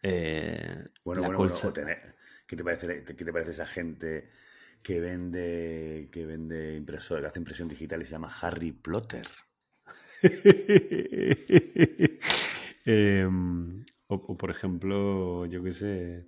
Eh, 0.02 0.88
bueno, 1.04 1.22
bueno, 1.22 1.38
colcha... 1.38 1.62
bueno 1.64 1.74
tener, 1.74 2.16
¿qué, 2.48 2.56
te 2.56 2.64
parece, 2.64 3.06
¿qué 3.06 3.14
te 3.14 3.32
parece 3.32 3.52
esa 3.52 3.68
gente 3.68 4.32
que 4.82 5.00
vende 5.00 6.10
que 6.12 6.26
vende 6.26 6.76
impresora, 6.76 7.22
que 7.22 7.28
hace 7.28 7.40
impresión 7.40 7.68
digital 7.68 8.02
y 8.02 8.06
se 8.06 8.12
llama 8.12 8.36
Harry 8.42 8.72
Plotter? 8.72 9.28
eh, 12.86 13.28
o, 14.08 14.16
o, 14.16 14.38
por 14.38 14.50
ejemplo, 14.50 15.46
yo 15.46 15.64
qué 15.64 15.72
sé, 15.72 16.26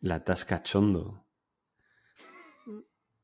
la 0.00 0.24
Tasca 0.24 0.64
Chondo. 0.64 1.28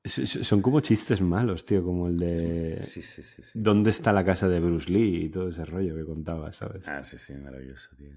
Son 0.05 0.63
como 0.63 0.81
chistes 0.81 1.21
malos, 1.21 1.65
tío, 1.65 1.83
como 1.85 2.07
el 2.09 2.19
de... 2.19 2.83
Sí, 2.83 3.03
sí, 3.03 3.23
sí, 3.23 3.43
sí, 3.43 3.59
¿Dónde 3.61 3.91
está 3.91 4.13
la 4.13 4.25
casa 4.25 4.49
de 4.49 4.61
Bruce 4.61 4.91
Lee? 4.91 5.25
Y 5.25 5.29
todo 5.29 5.49
ese 5.49 5.65
rollo 5.65 5.95
que 5.97 6.05
contaba, 6.05 6.53
¿sabes? 6.53 6.87
Ah, 6.87 7.03
sí, 7.03 7.19
sí, 7.19 7.35
maravilloso, 7.35 7.95
tío. 7.97 8.13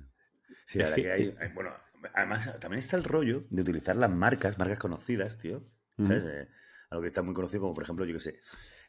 Sí, 0.66 0.80
la 0.80 0.86
verdad 0.86 0.96
que 0.98 1.12
hay, 1.12 1.36
hay, 1.40 1.50
Bueno, 1.54 1.72
además 2.14 2.60
también 2.60 2.80
está 2.80 2.98
el 2.98 3.04
rollo 3.04 3.46
de 3.50 3.62
utilizar 3.62 3.96
las 3.96 4.12
marcas, 4.12 4.58
marcas 4.58 4.80
conocidas, 4.80 5.38
tío. 5.38 5.64
¿Sabes? 5.98 6.26
Mm. 6.26 6.30
Eh, 6.30 6.48
algo 6.92 7.02
que 7.02 7.08
está 7.08 7.22
muy 7.22 7.34
conocido 7.34 7.62
como, 7.62 7.74
por 7.74 7.84
ejemplo, 7.84 8.06
yo 8.06 8.14
qué 8.14 8.20
sé, 8.20 8.40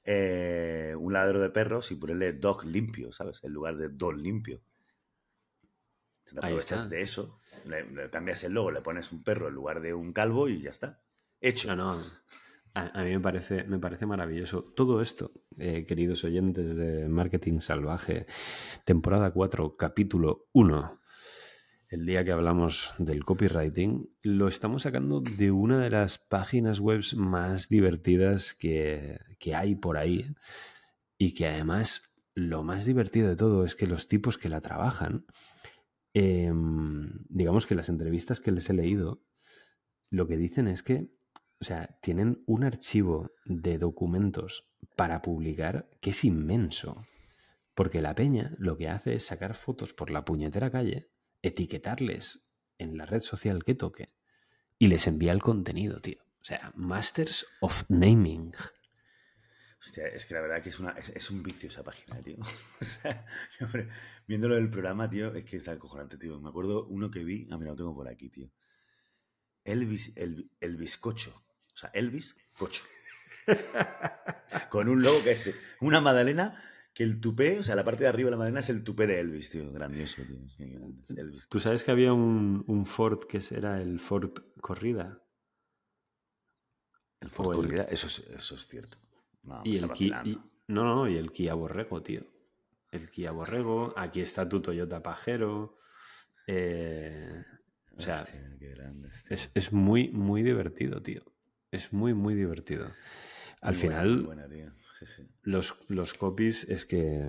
eh, 0.04 0.94
un 0.96 1.12
ladro 1.12 1.40
de 1.40 1.50
perros 1.50 1.90
y 1.92 1.96
ponerle 1.96 2.34
dog 2.34 2.64
limpio, 2.64 3.12
¿sabes? 3.12 3.42
En 3.42 3.52
lugar 3.52 3.76
de 3.76 3.88
dog 3.88 4.16
limpio. 4.16 4.60
Te 6.30 6.38
aprovechas 6.38 6.88
de 6.88 7.00
eso, 7.00 7.40
le, 7.66 7.84
le 7.90 8.10
cambias 8.10 8.42
el 8.44 8.52
logo, 8.52 8.70
le 8.70 8.80
pones 8.80 9.12
un 9.12 9.22
perro 9.22 9.48
en 9.48 9.54
lugar 9.54 9.80
de 9.80 9.92
un 9.92 10.12
calvo 10.12 10.48
y 10.48 10.62
ya 10.62 10.70
está. 10.70 11.02
Hecho. 11.40 11.74
No, 11.74 11.96
no. 11.96 12.02
A, 12.74 13.04
mí 13.04 13.10
me 13.10 13.20
parece, 13.20 13.64
me 13.64 13.78
parece 13.78 14.06
maravilloso. 14.06 14.62
Todo 14.62 15.02
esto, 15.02 15.32
eh, 15.58 15.84
queridos 15.84 16.24
oyentes 16.24 16.74
de 16.74 17.06
Marketing 17.06 17.60
Salvaje, 17.60 18.24
temporada 18.86 19.30
4, 19.30 19.76
capítulo 19.76 20.48
1. 20.52 20.98
el 21.90 22.06
día 22.06 22.24
que 22.24 22.32
hablamos 22.32 22.90
del 22.98 23.26
copywriting, 23.26 24.08
lo 24.22 24.48
estamos 24.48 24.84
sacando 24.84 25.20
de 25.20 25.50
una 25.50 25.78
de 25.78 25.90
las 25.90 26.16
páginas 26.16 26.80
web 26.80 27.02
más 27.14 27.68
divertidas 27.68 28.54
que, 28.54 29.18
que 29.38 29.54
hay 29.54 29.74
por 29.74 29.98
ahí 29.98 30.34
y 31.18 31.34
que 31.34 31.46
además 31.46 32.14
lo 32.34 32.64
más 32.64 32.86
divertido 32.86 33.28
de 33.28 33.36
todo 33.36 33.66
es 33.66 33.74
que 33.74 33.86
los 33.86 34.08
tipos 34.08 34.38
que 34.38 34.48
la 34.48 34.62
trabajan, 34.62 35.26
em, 36.14 37.10
digamos 37.28 37.66
que 37.66 37.74
las 37.74 37.90
entrevistas 37.90 38.40
que 38.40 38.52
les 38.52 38.70
he 38.70 38.72
leído, 38.72 39.22
lo 40.08 40.26
que 40.26 40.38
dicen 40.38 40.68
es 40.68 40.82
que, 40.82 41.10
o 41.62 41.64
sea, 41.64 41.96
tienen 42.02 42.42
un 42.46 42.64
archivo 42.64 43.30
de 43.44 43.78
documentos 43.78 44.68
para 44.96 45.22
publicar 45.22 45.88
que 46.00 46.10
es 46.10 46.24
inmenso. 46.24 47.06
Porque 47.76 48.02
la 48.02 48.16
peña 48.16 48.52
lo 48.58 48.76
que 48.76 48.88
hace 48.88 49.14
es 49.14 49.24
sacar 49.24 49.54
fotos 49.54 49.94
por 49.94 50.10
la 50.10 50.24
puñetera 50.24 50.72
calle 50.72 51.12
etiquetarles 51.40 52.48
en 52.78 52.98
la 52.98 53.06
red 53.06 53.20
social 53.20 53.62
que 53.62 53.76
toque 53.76 54.08
y 54.76 54.88
les 54.88 55.06
envía 55.06 55.30
el 55.30 55.40
contenido, 55.40 56.00
tío. 56.00 56.20
O 56.40 56.44
sea, 56.44 56.72
Masters 56.74 57.46
of 57.60 57.84
Naming. 57.88 58.52
Hostia, 59.80 60.08
es 60.08 60.26
que 60.26 60.34
la 60.34 60.40
verdad 60.40 60.60
que 60.64 60.70
es, 60.70 60.80
una, 60.80 60.90
es, 60.90 61.30
un 61.30 61.44
vicio 61.44 61.68
esa 61.68 61.84
página, 61.84 62.20
tío. 62.20 62.38
O 62.80 62.84
sea, 62.84 63.24
hombre, 63.60 63.88
viéndolo 64.26 64.56
del 64.56 64.68
programa, 64.68 65.08
tío, 65.08 65.32
es 65.32 65.44
que 65.44 65.58
es 65.58 65.68
acojonante, 65.68 66.18
tío. 66.18 66.40
Me 66.40 66.48
acuerdo 66.48 66.88
uno 66.88 67.08
que 67.08 67.22
vi, 67.22 67.46
ah, 67.52 67.56
mira, 67.56 67.70
lo 67.70 67.76
tengo 67.76 67.94
por 67.94 68.08
aquí, 68.08 68.30
tío. 68.30 68.50
Elvis, 69.64 70.12
el, 70.16 70.50
el 70.60 70.76
bizcocho. 70.76 71.44
O 71.74 71.76
sea, 71.76 71.90
Elvis 71.94 72.36
Cocho. 72.56 72.84
Con 74.70 74.88
un 74.88 75.02
logo 75.02 75.22
que 75.22 75.32
es 75.32 75.54
una 75.80 76.00
magdalena 76.00 76.62
que 76.94 77.04
el 77.04 77.20
tupé, 77.20 77.58
o 77.58 77.62
sea, 77.62 77.74
la 77.74 77.84
parte 77.84 78.04
de 78.04 78.08
arriba 78.08 78.26
de 78.26 78.32
la 78.32 78.36
madera 78.36 78.60
es 78.60 78.68
el 78.68 78.84
tupé 78.84 79.06
de 79.06 79.20
Elvis, 79.20 79.50
tío. 79.50 79.72
Grandioso, 79.72 80.22
tío. 80.22 80.38
¿Tú 81.48 81.58
sabes 81.58 81.84
que 81.84 81.90
había 81.90 82.12
un, 82.12 82.64
un, 82.66 82.84
Ford 82.84 83.24
que 83.24 83.40
era 83.50 83.80
el 83.80 83.98
Ford 83.98 84.32
Corrida? 84.60 85.22
El 87.20 87.30
Ford 87.30 87.54
Corrida, 87.54 87.84
eso, 87.84 88.08
es, 88.08 88.18
eso 88.18 88.54
es 88.54 88.66
cierto. 88.66 88.98
No, 89.42 89.62
y 89.64 89.78
el 89.78 89.90
Kia, 89.92 90.22
no, 90.68 90.84
no, 90.84 91.08
y 91.08 91.16
el 91.16 91.32
Kia 91.32 91.54
Borrego, 91.54 92.02
tío. 92.02 92.26
El 92.90 93.10
Kia 93.10 93.32
Borrego, 93.32 93.94
aquí 93.96 94.20
está 94.20 94.48
tu 94.48 94.60
Toyota 94.60 95.02
Pajero. 95.02 95.78
Eh, 96.46 97.42
o 97.96 98.00
sea, 98.00 98.24
es, 99.28 99.50
es, 99.54 99.72
muy, 99.72 100.10
muy 100.10 100.42
divertido, 100.42 101.02
tío. 101.02 101.22
Es 101.72 101.90
muy, 101.90 102.12
muy 102.12 102.34
divertido. 102.34 102.92
Al 103.62 103.74
final, 103.74 104.28
los, 105.42 105.74
los 105.88 106.12
copies 106.12 106.68
es 106.68 106.84
que 106.84 107.26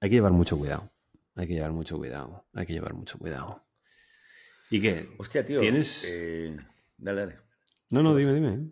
hay 0.00 0.08
que 0.08 0.16
llevar 0.16 0.32
mucho 0.32 0.56
cuidado. 0.56 0.90
Hay 1.34 1.46
que 1.46 1.52
llevar 1.52 1.72
mucho 1.72 1.98
cuidado. 1.98 2.46
Hay 2.54 2.64
que 2.64 2.72
llevar 2.72 2.94
mucho 2.94 3.18
cuidado. 3.18 3.62
¿Y 4.70 4.80
qué? 4.80 5.10
Hostia, 5.18 5.44
tío. 5.44 5.60
¿Tienes. 5.60 6.08
Eh, 6.10 6.56
dale, 6.96 7.20
dale. 7.20 7.38
No, 7.90 8.02
no, 8.02 8.16
dime, 8.16 8.32
dime. 8.32 8.70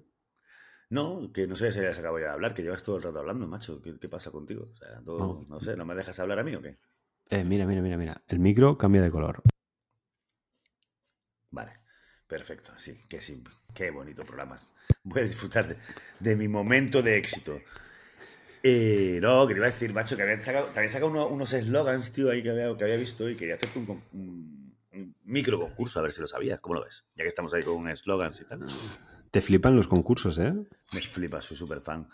No, 0.88 1.30
que 1.30 1.46
no 1.46 1.56
sé 1.56 1.70
si 1.72 1.78
habías 1.78 1.98
acabado 1.98 2.18
ya 2.18 2.28
de 2.28 2.32
hablar, 2.32 2.54
que 2.54 2.62
llevas 2.62 2.82
todo 2.82 2.96
el 2.96 3.02
rato 3.02 3.18
hablando, 3.18 3.46
macho. 3.46 3.82
¿Qué, 3.82 4.08
pasa 4.08 4.30
contigo? 4.30 4.70
O 4.72 4.76
sea, 4.76 5.00
no. 5.02 5.60
sé, 5.60 5.76
¿no 5.76 5.84
me 5.84 5.94
dejas 5.94 6.18
hablar 6.20 6.38
a 6.38 6.42
mí 6.42 6.54
o 6.54 6.62
qué? 6.62 6.78
Eh, 7.28 7.44
mira, 7.44 7.66
mira, 7.66 7.82
mira, 7.82 7.98
mira. 7.98 8.22
El 8.28 8.38
micro 8.38 8.78
cambia 8.78 9.02
de 9.02 9.10
color. 9.10 9.42
Vale, 11.50 11.72
perfecto. 12.26 12.72
Sí, 12.76 12.98
qué 13.08 13.20
simple. 13.20 13.52
Qué 13.74 13.90
bonito 13.90 14.24
programa. 14.24 14.58
Voy 15.04 15.20
a 15.20 15.24
disfrutar 15.24 15.76
de 16.20 16.36
mi 16.36 16.48
momento 16.48 17.02
de 17.02 17.16
éxito. 17.16 17.60
Eh, 18.62 19.18
no, 19.20 19.46
que 19.46 19.54
te 19.54 19.58
iba 19.58 19.66
a 19.66 19.70
decir, 19.70 19.92
macho, 19.92 20.16
que 20.16 20.22
habían 20.22 20.40
sacado, 20.40 20.66
te 20.66 20.78
habían 20.78 20.92
sacado 20.92 21.26
unos 21.26 21.52
eslogans, 21.52 22.12
tío, 22.12 22.30
ahí 22.30 22.42
que 22.42 22.50
había, 22.50 22.76
que 22.76 22.84
había 22.84 22.96
visto 22.96 23.28
y 23.28 23.34
quería 23.34 23.56
hacerte 23.56 23.78
un, 23.78 24.72
micro 25.24 25.58
concurso, 25.58 25.98
a 25.98 26.02
ver 26.02 26.12
si 26.12 26.20
lo 26.20 26.26
sabías. 26.26 26.60
¿Cómo 26.60 26.76
lo 26.76 26.84
ves? 26.84 27.06
Ya 27.16 27.24
que 27.24 27.28
estamos 27.28 27.52
ahí 27.54 27.62
con 27.62 27.88
eslogans 27.88 28.40
y 28.40 28.44
tal. 28.44 28.66
Te 29.30 29.40
flipan 29.40 29.74
los 29.74 29.88
concursos, 29.88 30.38
¿eh? 30.38 30.54
Me 30.92 31.00
flipa, 31.00 31.40
soy 31.40 31.56
súper 31.56 31.80
fan. 31.80 32.06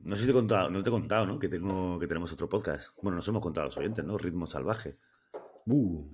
No 0.00 0.14
sé 0.14 0.22
si 0.22 0.26
te 0.26 0.32
he 0.32 0.34
contado, 0.34 0.70
no 0.70 0.82
te 0.82 0.90
he 0.90 0.92
contado, 0.92 1.26
¿no? 1.26 1.38
Que, 1.38 1.48
tengo, 1.48 1.98
que 1.98 2.06
tenemos 2.06 2.30
otro 2.32 2.48
podcast. 2.48 2.90
Bueno, 3.02 3.16
nos 3.16 3.26
hemos 3.28 3.42
contado 3.42 3.64
a 3.64 3.66
los 3.66 3.76
oyentes, 3.78 4.04
¿no? 4.04 4.18
Ritmo 4.18 4.46
Salvaje. 4.46 4.96
Uh. 5.66 6.06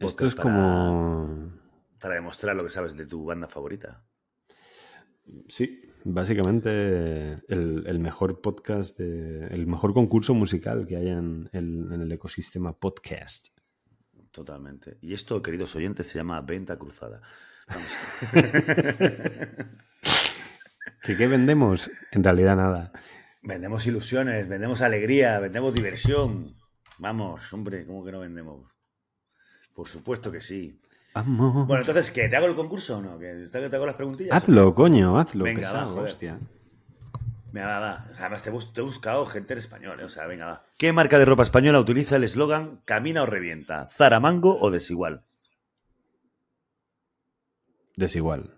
Esto 0.00 0.26
es 0.26 0.34
como... 0.34 1.52
Para 1.98 2.14
demostrar 2.16 2.54
lo 2.54 2.62
que 2.62 2.70
sabes 2.70 2.96
de 2.96 3.06
tu 3.06 3.24
banda 3.24 3.48
favorita. 3.48 4.02
Sí, 5.48 5.82
básicamente 6.04 7.42
el, 7.48 7.98
mejor 8.00 8.40
podcast, 8.40 9.00
el 9.00 9.66
mejor 9.66 9.94
concurso 9.94 10.34
musical 10.34 10.86
que 10.86 10.96
hay 10.96 11.08
en 11.08 11.48
el, 11.52 12.12
ecosistema 12.12 12.78
podcast. 12.78 13.48
Totalmente. 14.30 14.98
Y 15.00 15.14
esto, 15.14 15.42
queridos 15.42 15.74
oyentes, 15.76 16.06
se 16.06 16.18
llama 16.18 16.40
Venta 16.40 16.78
Cruzada. 16.78 17.20
¿Qué, 21.02 21.26
vendemos? 21.26 21.90
En 22.10 22.24
realidad 22.24 22.56
nada. 22.56 22.92
Vendemos 23.42 23.86
ilusiones, 23.86 24.48
vendemos 24.48 24.82
alegría, 24.82 25.38
vendemos 25.38 25.74
diversión. 25.74 26.56
Vamos, 26.98 27.52
hombre, 27.52 27.86
¿cómo 27.86 28.04
que 28.04 28.12
no 28.12 28.20
vendemos? 28.20 28.70
Por 29.74 29.88
supuesto 29.88 30.30
que 30.30 30.40
sí. 30.40 30.80
Bueno, 31.14 31.80
entonces, 31.80 32.10
¿qué? 32.10 32.28
¿Te 32.28 32.36
hago 32.36 32.46
el 32.46 32.54
concurso 32.54 32.98
o 32.98 33.02
no? 33.02 33.18
¿Que 33.18 33.46
te 33.50 33.76
hago 33.76 33.86
las 33.86 33.96
preguntillas? 33.96 34.34
Hazlo, 34.34 34.74
coño, 34.74 35.18
hazlo. 35.18 35.44
Venga, 35.44 35.70
va, 35.72 35.92
hostia. 35.92 36.38
Venga, 37.52 37.66
va, 37.66 37.78
va. 37.80 38.06
Además, 38.18 38.42
te, 38.42 38.80
he 38.80 38.82
buscado 38.82 39.26
gente 39.26 39.52
en 39.52 39.58
español, 39.58 40.00
¿eh? 40.00 40.04
O 40.04 40.08
sea, 40.08 40.26
venga, 40.26 40.46
va. 40.46 40.64
¿Qué 40.78 40.92
marca 40.92 41.18
de 41.18 41.26
ropa 41.26 41.42
española 41.42 41.80
utiliza 41.80 42.16
el 42.16 42.24
eslogan 42.24 42.80
Camina 42.86 43.24
o 43.24 43.26
revienta? 43.26 43.88
¿Zara, 43.88 44.20
Mango 44.20 44.58
o 44.58 44.70
Desigual? 44.70 45.22
Desigual. 47.96 48.54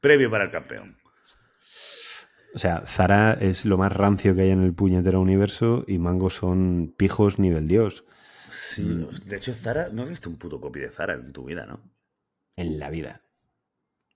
Previo 0.00 0.30
para 0.30 0.44
el 0.44 0.50
campeón. 0.50 0.96
O 2.54 2.58
sea, 2.58 2.82
Zara 2.86 3.38
es 3.40 3.64
lo 3.64 3.78
más 3.78 3.92
rancio 3.92 4.34
que 4.34 4.42
hay 4.42 4.50
en 4.50 4.62
el 4.62 4.74
puñetero 4.74 5.20
universo 5.20 5.84
y 5.86 5.98
Mango 5.98 6.28
son 6.30 6.92
pijos 6.96 7.38
nivel 7.38 7.68
Dios. 7.68 8.04
Sí, 8.50 8.82
mm. 8.82 9.28
de 9.28 9.36
hecho, 9.36 9.54
Zara, 9.54 9.88
no 9.90 10.02
has 10.02 10.08
visto 10.08 10.28
un 10.28 10.36
puto 10.36 10.60
copy 10.60 10.80
de 10.80 10.90
Zara 10.90 11.14
en 11.14 11.32
tu 11.32 11.44
vida, 11.44 11.66
¿no? 11.66 11.80
En 12.56 12.78
la 12.78 12.90
vida. 12.90 13.22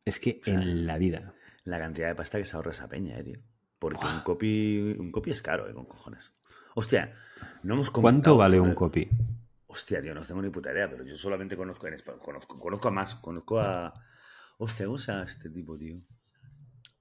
Es 0.05 0.18
que 0.20 0.40
en 0.47 0.87
la 0.87 0.99
vida. 0.99 1.35
La 1.64 1.79
cantidad 1.79 2.09
de 2.09 2.14
pasta 2.14 2.38
que 2.38 2.44
se 2.44 2.57
ahorra 2.57 2.73
esa 2.73 2.88
peña, 2.88 3.18
eh, 3.18 3.25
tío. 3.25 3.40
Porque 3.79 4.05
un 4.07 4.20
copy, 4.20 4.97
un 4.99 5.11
copy 5.11 5.31
es 5.31 5.40
caro, 5.40 5.68
eh, 5.68 5.73
con 5.73 5.87
cojones. 5.87 6.33
Hostia, 6.75 7.14
no 7.62 7.75
hemos 7.75 7.90
¿Cuánto 7.90 8.37
vale 8.37 8.61
un 8.61 8.75
copy? 8.75 9.09
Hostia, 9.66 10.03
tío, 10.03 10.14
no 10.14 10.23
tengo 10.23 10.42
ni 10.42 10.51
puta 10.51 10.73
idea, 10.73 10.90
pero 10.90 11.05
yo 11.05 11.16
solamente 11.16 11.57
conozco 11.57 11.87
en 11.87 11.97
conozco, 12.20 12.59
conozco 12.59 12.88
a 12.88 12.90
más, 12.90 13.14
conozco 13.14 13.61
a. 13.61 13.94
Hostia, 14.59 14.87
¿cómo 14.87 14.99
se 14.99 15.12
llama 15.12 15.25
este 15.25 15.51
tipo, 15.51 15.77
tío? 15.77 16.01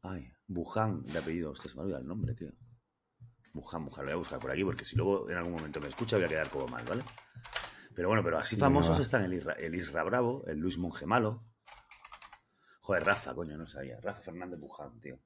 Ay, 0.01 0.31
Wuhan 0.47 1.03
de 1.03 1.17
apellido, 1.17 1.51
hostia, 1.51 1.69
se 1.69 1.75
me 1.75 1.81
ha 1.81 1.83
olvidado 1.83 2.01
el 2.01 2.07
nombre, 2.07 2.33
tío. 2.35 2.51
Wuhan, 3.53 3.85
Wuhan, 3.85 3.97
lo 3.97 4.03
voy 4.03 4.11
a 4.13 4.15
buscar 4.15 4.39
por 4.39 4.51
aquí, 4.51 4.63
porque 4.63 4.85
si 4.85 4.95
luego 4.95 5.29
en 5.29 5.37
algún 5.37 5.53
momento 5.53 5.79
me 5.79 5.87
escucha 5.87 6.17
voy 6.17 6.25
a 6.25 6.29
quedar 6.29 6.49
como 6.49 6.67
mal, 6.67 6.83
¿vale? 6.85 7.03
Pero 7.95 8.07
bueno, 8.07 8.23
pero 8.23 8.39
así 8.39 8.55
famosos 8.55 8.99
están 8.99 9.23
el 9.25 9.33
Isra, 9.33 9.53
el 9.53 9.75
Isra 9.75 10.03
Bravo, 10.03 10.43
el 10.47 10.57
Luis 10.57 10.77
Monge 10.77 11.05
Malo. 11.05 11.45
Joder, 12.81 13.03
Rafa, 13.03 13.35
coño, 13.35 13.55
no 13.55 13.67
sabía. 13.67 13.99
Rafa 14.01 14.21
Fernández 14.21 14.59
Buján, 14.59 14.99
tío. 14.99 15.19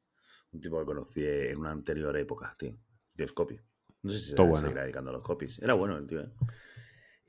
Un 0.51 0.61
tipo 0.61 0.77
que 0.79 0.85
conocí 0.85 1.25
en 1.25 1.57
una 1.57 1.71
anterior 1.71 2.15
época, 2.17 2.53
tío. 2.57 2.77
Dios 3.13 3.31
copy. 3.31 3.59
No 4.03 4.11
sé 4.11 4.19
si 4.19 4.31
se 4.31 4.35
bueno. 4.35 4.57
seguirá 4.57 4.83
dedicando 4.83 5.09
a 5.09 5.13
los 5.13 5.23
copies. 5.23 5.59
Era 5.59 5.73
bueno 5.73 5.97
el 5.97 6.05
tío, 6.05 6.21
¿eh? 6.21 6.31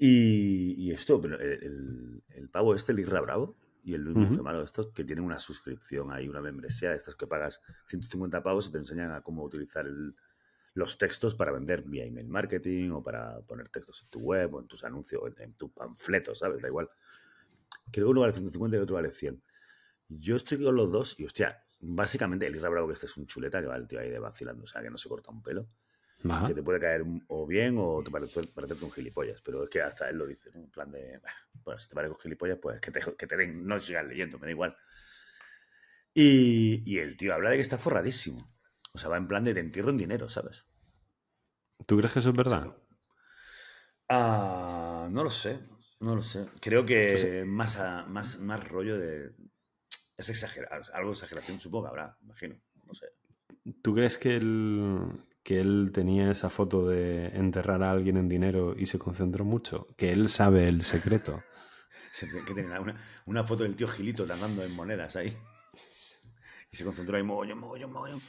Y, 0.01 0.93
esto, 0.93 1.21
pero 1.21 1.41
el, 1.41 2.23
el, 2.29 2.51
pavo 2.51 2.75
este, 2.75 2.93
el 2.93 3.01
Isra 3.01 3.21
Bravo, 3.21 3.57
y 3.83 3.95
el 3.95 4.03
Luis 4.03 4.17
Monge 4.17 4.43
Malo, 4.43 4.63
estos 4.63 4.93
que 4.93 5.03
tienen 5.03 5.25
una 5.25 5.39
suscripción 5.39 6.13
ahí, 6.13 6.29
una 6.29 6.41
membresía, 6.41 6.93
estos 6.93 7.17
que 7.17 7.27
pagas 7.27 7.63
150 7.87 8.43
pavos 8.43 8.69
y 8.69 8.73
te 8.73 8.79
enseñan 8.79 9.13
a 9.13 9.23
cómo 9.23 9.43
utilizar 9.43 9.87
el, 9.87 10.15
los 10.79 10.97
textos 10.97 11.35
para 11.35 11.51
vender 11.51 11.83
vía 11.83 12.05
email 12.05 12.29
marketing 12.29 12.91
o 12.91 13.03
para 13.03 13.41
poner 13.41 13.69
textos 13.69 14.01
en 14.03 14.09
tu 14.09 14.21
web 14.21 14.55
o 14.55 14.61
en 14.61 14.69
tus 14.69 14.85
anuncios, 14.85 15.23
en, 15.27 15.43
en 15.43 15.55
tu 15.55 15.73
panfleto, 15.73 16.35
¿sabes? 16.35 16.63
Da 16.63 16.69
igual. 16.69 16.89
Creo 17.91 18.07
que 18.07 18.11
uno 18.11 18.21
vale 18.21 18.33
150 18.33 18.77
y 18.77 18.81
otro 18.81 18.95
vale 18.95 19.11
100. 19.11 19.43
Yo 20.09 20.37
estoy 20.37 20.63
con 20.63 20.77
los 20.77 20.93
dos 20.93 21.19
y, 21.19 21.25
hostia, 21.25 21.65
básicamente 21.81 22.47
el 22.47 22.55
Isra 22.55 22.69
Bravo 22.69 22.87
que 22.87 22.95
este 22.95 23.07
es 23.07 23.17
un 23.17 23.27
chuleta 23.27 23.61
que 23.61 23.67
va 23.67 23.77
el 23.77 23.89
tío 23.89 23.99
ahí 23.99 24.09
de 24.09 24.21
vacilando, 24.21 24.65
o 24.65 24.67
sea, 24.67 24.81
que 24.81 24.91
no 24.91 24.97
se 24.97 25.09
corta 25.09 25.33
un 25.33 25.43
pelo. 25.43 25.69
Que 26.47 26.55
te 26.55 26.63
puede 26.63 26.81
caer 26.81 27.05
o 27.29 27.47
bien 27.47 27.77
o 27.79 28.03
te 28.05 28.11
parece, 28.11 28.43
parecerte 28.49 28.85
un 28.85 28.91
gilipollas, 28.91 29.41
pero 29.41 29.65
es 29.65 29.71
que 29.71 29.83
hasta 29.83 30.09
él 30.09 30.17
lo 30.17 30.27
dice, 30.27 30.51
¿no? 30.53 30.61
En 30.61 30.71
plan 30.71 30.91
de, 30.91 31.21
pues 31.63 31.83
si 31.83 31.89
te 31.89 31.95
parece 31.95 32.15
un 32.15 32.21
gilipollas, 32.21 32.59
pues 32.61 32.81
que 32.81 32.91
te, 32.91 33.01
que 33.17 33.27
te 33.27 33.37
den, 33.37 33.67
no 33.67 33.79
sigas 33.81 34.07
leyendo, 34.07 34.39
me 34.39 34.47
da 34.47 34.51
igual. 34.51 34.77
Y, 36.15 36.83
y 36.87 36.99
el 36.99 37.17
tío 37.17 37.35
habla 37.35 37.51
de 37.51 37.57
que 37.57 37.63
está 37.63 37.79
forradísimo. 37.79 38.58
O 38.99 39.01
sea, 39.01 39.11
va 39.11 39.17
en 39.17 39.29
plan 39.29 39.45
de 39.45 39.55
te 39.55 39.61
entierro 39.61 39.91
en 39.91 39.97
dinero, 39.97 40.29
¿sabes? 40.29 40.67
¿Tú 41.87 41.97
crees 41.97 42.13
que 42.13 42.19
eso 42.19 42.31
es 42.31 42.37
verdad? 42.37 42.77
Ah, 44.09 45.07
no 45.09 45.23
lo 45.23 45.31
sé, 45.31 45.61
no 46.01 46.17
lo 46.17 46.23
sé. 46.25 46.47
Creo 46.61 46.85
que 46.85 47.13
pues, 47.13 47.47
más, 47.47 47.79
más, 48.09 48.41
más 48.41 48.69
rollo 48.69 48.99
de... 48.99 49.37
Es 50.17 50.29
exagerado, 50.31 50.83
algo 50.95 51.11
de 51.11 51.15
exageración 51.15 51.61
supongo 51.61 51.85
que 51.85 51.91
habrá, 51.91 52.19
imagino, 52.23 52.57
no 52.87 52.93
sé. 52.93 53.07
¿Tú 53.83 53.95
crees 53.95 54.19
que 54.19 54.35
el, 54.35 55.13
que 55.45 55.61
él 55.61 55.93
tenía 55.95 56.33
esa 56.33 56.51
foto 56.51 56.89
de 56.89 57.29
enterrar 57.29 57.85
a 57.85 57.93
alguien 57.93 58.17
en 58.17 58.29
dinero 58.29 58.75
y 58.77 58.87
se 58.87 58.99
concentró 58.99 59.45
mucho, 59.45 59.87
que 59.97 60.11
él 60.11 60.29
sabe 60.29 60.67
el 60.67 60.83
secreto. 60.83 61.41
que 62.49 62.53
tenía 62.53 62.81
una, 62.81 63.01
una, 63.27 63.45
foto 63.45 63.63
del 63.63 63.77
tío 63.77 63.87
Gilito 63.87 64.25
andando 64.25 64.65
en 64.65 64.75
monedas 64.75 65.15
ahí. 65.15 65.33
Y 66.71 66.77
se 66.77 66.85
concentró 66.85 67.17
ahí, 67.17 67.23
mogollón, 67.23 67.61
mogollón, 67.61 67.93
mogollón. 67.93 68.21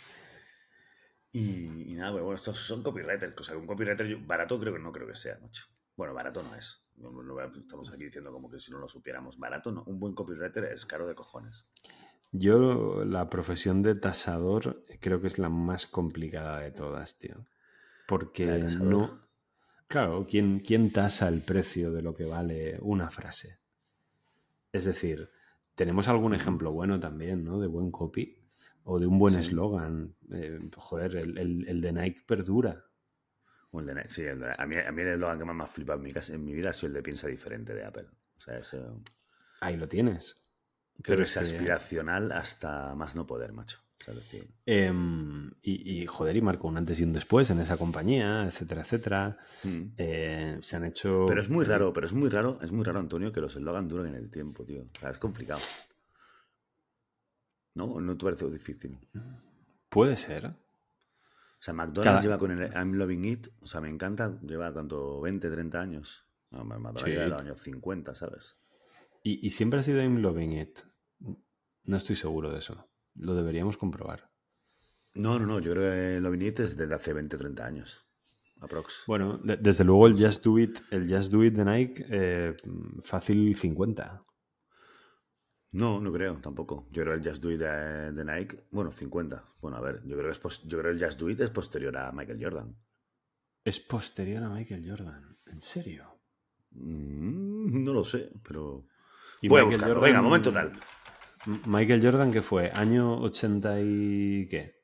Y, 1.32 1.92
y 1.92 1.96
nada, 1.96 2.12
pues 2.12 2.24
bueno, 2.24 2.36
estos 2.36 2.58
son 2.58 2.82
copywriters. 2.82 3.34
O 3.40 3.44
sea, 3.44 3.58
un 3.58 3.68
copywriter 3.68 4.18
barato 4.18 4.60
creo 4.60 4.74
que 4.74 4.80
no 4.80 4.92
creo 4.92 5.08
que 5.08 5.16
sea, 5.16 5.38
macho. 5.42 5.66
Bueno, 5.96 6.14
barato 6.14 6.42
no 6.42 6.56
es. 6.56 6.82
estamos 7.60 7.92
aquí 7.92 8.06
diciendo 8.06 8.32
como 8.32 8.50
que 8.50 8.60
si 8.60 8.72
no 8.72 8.80
lo 8.80 8.88
supiéramos. 8.88 9.38
Barato 9.38 9.72
no. 9.72 9.84
Un 9.84 10.00
buen 10.00 10.14
copywriter 10.14 10.66
es 10.66 10.86
caro 10.86 11.08
de 11.08 11.14
cojones. 11.14 11.70
Yo 12.32 13.04
la 13.06 13.30
profesión 13.30 13.82
de 13.82 13.96
tasador 13.96 14.86
creo 15.00 15.20
que 15.20 15.28
es 15.28 15.40
la 15.40 15.50
más 15.50 15.88
complicada 15.88 16.60
de 16.60 16.72
todas, 16.72 17.18
tío. 17.18 17.46
Porque 18.08 18.48
no... 18.80 19.28
Claro, 19.88 20.28
¿quién, 20.30 20.60
¿quién 20.60 20.92
tasa 20.92 21.28
el 21.28 21.42
precio 21.42 21.92
de 21.92 22.04
lo 22.04 22.14
que 22.14 22.26
vale 22.26 22.78
una 22.82 23.10
frase? 23.10 23.60
Es 24.72 24.86
decir, 24.86 25.30
tenemos 25.74 26.08
algún 26.08 26.36
ejemplo 26.36 26.72
bueno 26.72 27.00
también, 27.00 27.44
¿no? 27.44 27.60
De 27.60 27.68
buen 27.68 27.90
copy 27.90 28.39
o 28.90 29.00
de 29.00 29.06
un 29.06 29.20
buen 29.20 29.36
eslogan. 29.36 30.16
Eh, 30.32 30.60
joder, 30.76 31.16
el, 31.16 31.38
el, 31.68 31.82
de 31.82 31.94
Nike 31.94 32.22
perdura. 32.26 32.86
el 33.74 33.86
de 33.86 33.96
Nike, 33.96 34.10
sí, 34.10 34.28
a, 34.28 34.66
mí, 34.66 34.76
a 34.78 34.92
mí 34.92 35.02
el 35.02 35.08
eslogan 35.10 35.38
que 35.38 35.46
más 35.46 35.56
me 35.56 35.64
ha 35.64 35.68
flipado 35.68 36.00
en 36.00 36.06
mi, 36.06 36.12
en 36.12 36.44
mi 36.44 36.54
vida 36.54 36.72
ha 36.72 36.74
sido 36.74 36.88
el 36.88 36.94
de 36.96 37.04
piensa 37.04 37.28
diferente 37.28 37.74
de 37.74 37.86
Apple. 37.86 38.08
O 38.38 38.42
sea, 38.42 38.58
eso... 38.58 39.02
Ahí 39.62 39.78
lo 39.78 39.88
tienes. 39.88 40.36
Pero 41.04 41.24
es 41.24 41.38
aspiracional 41.38 42.32
hasta 42.32 42.96
más 42.96 43.16
no 43.16 43.28
poder, 43.28 43.54
macho. 43.54 43.80
Em, 44.66 45.52
y, 45.62 46.06
joder, 46.06 46.36
y 46.36 46.42
marcó 46.42 46.68
un 46.68 46.78
antes 46.78 47.00
y 47.00 47.04
un 47.04 47.14
después 47.14 47.50
en 47.50 47.60
esa 47.60 47.78
compañía, 47.78 48.46
etcétera, 48.46 48.82
etcétera. 48.82 49.38
Mm. 49.64 49.82
Eh, 49.98 50.58
se 50.62 50.76
han 50.78 50.86
hecho. 50.86 51.26
Pero 51.28 51.42
es 51.42 51.50
muy 51.50 51.66
raro, 51.66 51.94
pero 51.94 52.08
es 52.08 52.14
muy 52.14 52.30
raro, 52.30 52.60
es 52.62 52.72
muy 52.72 52.84
raro, 52.84 53.00
Antonio, 53.00 53.32
que 53.32 53.42
los 53.42 53.56
eslogan 53.56 53.88
duren 53.88 54.08
en 54.08 54.16
el 54.16 54.32
tiempo, 54.32 54.66
tío. 54.66 54.84
O 54.84 55.00
sea, 55.00 55.12
es 55.12 55.20
complicado. 55.20 55.60
¿No? 57.80 58.02
¿No 58.02 58.18
te 58.18 58.26
parece 58.26 58.50
difícil? 58.50 58.98
Puede 59.88 60.18
ser. 60.18 60.48
O 60.48 61.62
sea, 61.62 61.74
McDonald's 61.74 62.24
lleva 62.24 62.38
con 62.38 62.52
el 62.52 62.72
I'm 62.74 62.94
Loving 62.94 63.24
It, 63.24 63.48
o 63.62 63.68
sea, 63.68 63.80
me 63.80 63.90
encanta, 63.90 64.38
lleva 64.42 64.74
cuánto, 64.74 65.22
20, 65.22 65.50
30 65.50 65.80
años. 65.80 66.26
No, 66.52 66.66
McDonald's 66.66 67.06
lleva 67.06 67.28
los 67.28 67.42
años 67.42 67.60
50, 67.60 68.16
¿sabes? 68.16 68.58
¿Y, 69.24 69.46
¿Y 69.48 69.52
siempre 69.52 69.80
ha 69.80 69.84
sido 69.84 70.02
I'm 70.02 70.18
Loving 70.18 70.60
It? 70.60 70.80
No 71.86 71.96
estoy 71.96 72.18
seguro 72.18 72.52
de 72.52 72.60
eso. 72.60 72.90
Lo 73.16 73.34
deberíamos 73.34 73.78
comprobar. 73.78 74.30
No, 75.16 75.40
no, 75.40 75.46
no. 75.46 75.60
Yo 75.60 75.72
creo 75.72 75.92
que 75.92 76.20
lo 76.20 76.32
viniste 76.32 76.64
desde 76.64 76.94
hace 76.94 77.14
20 77.14 77.38
o 77.38 77.40
30 77.40 77.66
años. 77.66 78.06
Aprox. 78.60 79.04
Bueno, 79.08 79.40
desde 79.42 79.86
luego 79.86 80.08
el 80.08 80.22
Just 80.22 80.44
Do 80.44 80.60
It, 80.60 80.80
el 80.92 81.10
Just 81.10 81.32
Do 81.32 81.46
It 81.46 81.54
de 81.54 81.66
Nike, 81.66 82.06
eh, 82.10 82.56
fácil 83.04 83.56
50. 83.56 84.22
No, 85.72 86.00
no 86.02 86.12
creo 86.12 86.36
tampoco. 86.36 86.88
Yo 86.92 87.04
creo 87.04 87.14
que 87.16 87.22
el 87.22 87.30
Just 87.30 87.44
Do 87.44 87.52
It 87.52 87.60
de, 87.60 88.26
Nike, 88.26 88.66
bueno, 88.72 88.92
50. 88.92 89.44
Bueno, 89.62 89.78
a 89.78 89.82
ver, 89.82 90.02
yo 90.04 90.18
creo, 90.18 90.32
que 90.32 90.48
es 90.48 90.64
yo 90.64 90.80
creo 90.80 90.92
que 90.92 90.98
el 90.98 91.06
Just 91.06 91.20
Do 91.20 91.30
It 91.30 91.40
es 91.42 91.50
posterior 91.52 91.96
a 91.98 92.12
Michael 92.12 92.44
Jordan. 92.44 92.76
Es 93.64 93.80
posterior 93.80 94.44
a 94.44 94.50
Michael 94.50 94.90
Jordan, 94.90 95.38
¿en 95.46 95.62
serio? 95.62 96.22
Mm, 96.72 97.84
no 97.84 97.94
lo 97.94 98.04
sé, 98.04 98.32
pero... 98.48 98.88
Voy 99.44 99.62
a 99.62 99.64
buscarlo. 99.64 100.02
Venga, 100.02 100.22
momento 100.22 100.52
tal. 100.52 100.72
Michael 101.66 102.04
Jordan, 102.04 102.32
¿qué 102.32 102.42
fue? 102.42 102.72
¿Año 102.72 103.22
80 103.22 103.82
y 103.82 104.48
qué? 104.50 104.80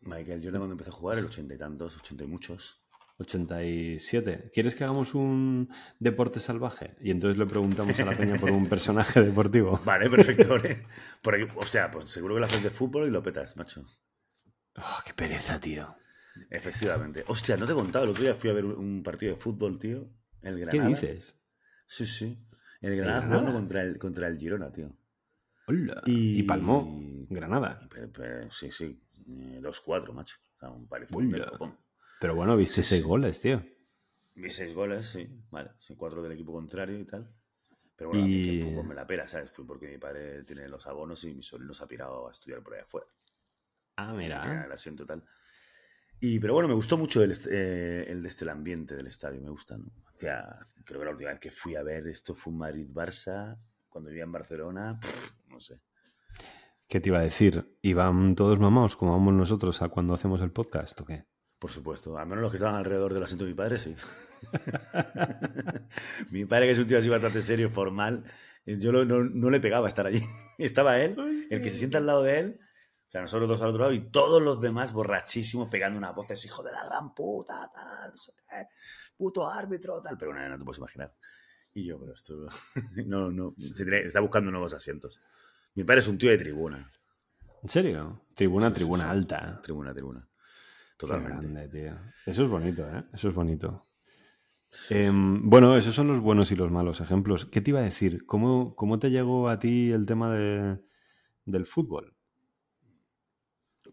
Michael 0.00 0.40
Jordan 0.42 0.60
cuando 0.60 0.72
empezó 0.72 0.90
a 0.90 0.94
jugar, 0.94 1.18
el 1.18 1.26
80 1.26 1.54
y 1.54 1.58
tantos, 1.58 1.96
80 1.96 2.24
y 2.24 2.26
muchos. 2.26 2.81
87. 3.22 4.50
¿Quieres 4.52 4.74
que 4.74 4.84
hagamos 4.84 5.14
un 5.14 5.70
deporte 5.98 6.40
salvaje? 6.40 6.96
Y 7.00 7.10
entonces 7.10 7.38
le 7.38 7.46
preguntamos 7.46 7.98
a 7.98 8.04
la 8.04 8.16
peña 8.16 8.38
por 8.38 8.50
un 8.50 8.66
personaje 8.68 9.20
deportivo. 9.24 9.80
Vale, 9.84 10.08
perfecto. 10.10 10.54
o 11.56 11.66
sea, 11.66 11.90
pues 11.90 12.06
seguro 12.06 12.34
que 12.34 12.40
lo 12.40 12.46
haces 12.46 12.62
de 12.62 12.70
fútbol 12.70 13.06
y 13.06 13.10
lo 13.10 13.22
petas, 13.22 13.56
macho. 13.56 13.84
Oh, 14.76 14.98
qué 15.04 15.14
pereza, 15.14 15.60
tío. 15.60 15.96
Efectivamente. 16.50 17.24
Hostia, 17.26 17.56
no 17.56 17.66
te 17.66 17.72
he 17.72 17.74
contado. 17.74 18.04
El 18.04 18.10
otro 18.10 18.22
día 18.22 18.34
fui 18.34 18.50
a 18.50 18.54
ver 18.54 18.64
un 18.64 19.02
partido 19.02 19.34
de 19.34 19.40
fútbol, 19.40 19.78
tío. 19.78 20.08
El 20.40 20.58
Granada. 20.58 20.98
¿Qué 20.98 21.06
dices? 21.06 21.38
Sí, 21.86 22.06
sí. 22.06 22.38
El 22.80 22.96
Granada 22.96 23.26
jugando 23.26 23.52
contra 23.52 23.82
el, 23.82 23.98
contra 23.98 24.28
el 24.28 24.38
Girona, 24.38 24.72
tío. 24.72 24.96
Y, 26.06 26.42
palmó 26.42 27.00
Granada. 27.30 27.78
sí, 28.50 28.70
sí. 28.70 29.00
2-4, 29.26 30.08
eh, 30.08 30.12
macho. 30.12 30.36
O 30.56 30.58
sea, 30.58 30.70
un 30.70 30.88
parecido 30.88 31.20
Pero 32.22 32.36
bueno, 32.36 32.56
viste 32.56 32.84
seis 32.84 33.02
goles, 33.02 33.40
tío. 33.40 33.64
Vi 34.36 34.48
seis 34.48 34.72
goles, 34.72 35.06
sí. 35.06 35.28
Vale, 35.50 35.72
sí, 35.80 35.96
cuatro 35.96 36.22
del 36.22 36.30
equipo 36.30 36.52
contrario 36.52 36.96
y 36.96 37.04
tal. 37.04 37.28
Pero 37.96 38.10
bueno, 38.10 38.24
y... 38.24 38.60
el 38.60 38.68
fútbol 38.68 38.86
me 38.86 38.94
la 38.94 39.04
pera, 39.04 39.26
¿sabes? 39.26 39.50
Fui 39.50 39.64
porque 39.64 39.88
mi 39.88 39.98
padre 39.98 40.44
tiene 40.44 40.68
los 40.68 40.86
abonos 40.86 41.24
y 41.24 41.34
mi 41.34 41.42
sobrino 41.42 41.74
se 41.74 41.82
ha 41.82 41.88
pirado 41.88 42.28
a 42.28 42.30
estudiar 42.30 42.62
por 42.62 42.74
ahí 42.74 42.80
afuera. 42.82 43.08
Ah, 43.96 44.14
mira. 44.16 44.64
El 44.64 44.70
asiento 44.70 45.04
tal. 45.04 45.24
Y, 46.20 46.38
pero 46.38 46.54
bueno, 46.54 46.68
me 46.68 46.74
gustó 46.74 46.96
mucho 46.96 47.24
el, 47.24 47.36
eh, 47.50 48.06
el, 48.06 48.24
este, 48.24 48.44
el 48.44 48.50
ambiente 48.50 48.94
del 48.94 49.08
estadio, 49.08 49.40
me 49.40 49.50
gusta. 49.50 49.76
¿no? 49.76 49.86
O 49.86 50.16
sea, 50.16 50.60
creo 50.84 51.00
que 51.00 51.06
la 51.06 51.10
última 51.10 51.30
vez 51.30 51.40
que 51.40 51.50
fui 51.50 51.74
a 51.74 51.82
ver 51.82 52.06
esto 52.06 52.36
fue 52.36 52.52
un 52.52 52.60
Madrid-Barça, 52.60 53.58
cuando 53.88 54.10
vivía 54.10 54.22
en 54.22 54.30
Barcelona, 54.30 55.00
no 55.48 55.58
sé. 55.58 55.80
¿Qué 56.86 57.00
te 57.00 57.08
iba 57.08 57.18
a 57.18 57.22
decir? 57.22 57.76
¿Iban 57.82 58.36
todos 58.36 58.60
mamados 58.60 58.94
como 58.94 59.10
vamos 59.10 59.34
nosotros 59.34 59.82
a 59.82 59.88
cuando 59.88 60.14
hacemos 60.14 60.40
el 60.40 60.52
podcast 60.52 61.00
o 61.00 61.04
qué? 61.04 61.31
Por 61.62 61.70
supuesto, 61.70 62.18
al 62.18 62.26
menos 62.26 62.42
los 62.42 62.50
que 62.50 62.56
estaban 62.56 62.74
alrededor 62.74 63.14
del 63.14 63.22
asiento 63.22 63.44
de 63.44 63.52
mi 63.52 63.54
padre, 63.54 63.78
sí. 63.78 63.94
mi 66.30 66.44
padre, 66.44 66.66
que 66.66 66.72
es 66.72 66.78
un 66.80 66.88
tío 66.88 66.98
así 66.98 67.08
bastante 67.08 67.40
serio, 67.40 67.70
formal, 67.70 68.24
yo 68.66 68.90
no, 68.90 69.48
le 69.48 69.60
pegaba 69.60 69.86
estar 69.86 70.04
allí. 70.08 70.20
Estaba 70.58 70.98
él, 70.98 71.46
el 71.50 71.60
que 71.60 71.70
se 71.70 71.78
sienta 71.78 71.98
al 71.98 72.06
lado 72.06 72.24
de 72.24 72.40
él, 72.40 72.60
o 73.06 73.10
sea, 73.12 73.20
nosotros 73.20 73.48
dos 73.48 73.62
al 73.62 73.68
otro 73.68 73.82
lado, 73.82 73.92
y 73.92 74.10
todos 74.10 74.42
los 74.42 74.60
demás 74.60 74.92
borrachísimos 74.92 75.70
pegando 75.70 75.98
unas 75.98 76.16
voces, 76.16 76.44
hijo 76.44 76.64
de 76.64 76.72
la 76.72 76.84
gran 76.84 77.14
puta, 77.14 77.70
tal, 77.72 78.10
no 78.10 78.16
sé 78.16 78.32
qué, 78.50 78.66
puto 79.16 79.48
árbitro, 79.48 80.02
tal, 80.02 80.18
pero 80.18 80.34
no, 80.34 80.48
no 80.48 80.58
te 80.58 80.64
puedes 80.64 80.78
imaginar. 80.78 81.14
Y 81.74 81.84
yo, 81.84 81.96
pero 82.00 82.12
esto. 82.12 82.44
no, 83.06 83.30
no. 83.30 83.54
está 83.56 84.18
buscando 84.18 84.50
nuevos 84.50 84.74
asientos. 84.74 85.20
Mi 85.76 85.84
padre 85.84 86.00
es 86.00 86.08
un 86.08 86.18
tío 86.18 86.30
de 86.30 86.38
tribuna. 86.38 86.90
¿En 87.62 87.68
serio? 87.68 88.24
Tribuna, 88.34 88.74
tribuna 88.74 89.08
alta. 89.08 89.60
Tribuna, 89.62 89.94
tribuna. 89.94 90.28
Totalmente. 91.06 91.92
Eso 92.26 92.44
es 92.44 92.48
bonito, 92.48 92.82
¿eh? 92.88 93.04
Eso 93.12 93.28
es 93.28 93.34
bonito. 93.34 93.86
Em, 94.90 95.48
bueno, 95.50 95.76
esos 95.76 95.94
son 95.94 96.08
los 96.08 96.20
buenos 96.20 96.50
y 96.52 96.56
los 96.56 96.70
malos 96.70 97.00
ejemplos. 97.00 97.46
¿Qué 97.46 97.60
te 97.60 97.70
iba 97.72 97.80
a 97.80 97.84
decir? 97.84 98.24
¿Cómo, 98.24 98.74
cómo 98.74 98.98
te 98.98 99.10
llegó 99.10 99.48
a 99.48 99.58
ti 99.58 99.90
el 99.90 100.06
tema 100.06 100.32
de, 100.34 100.78
del 101.44 101.66
fútbol? 101.66 102.16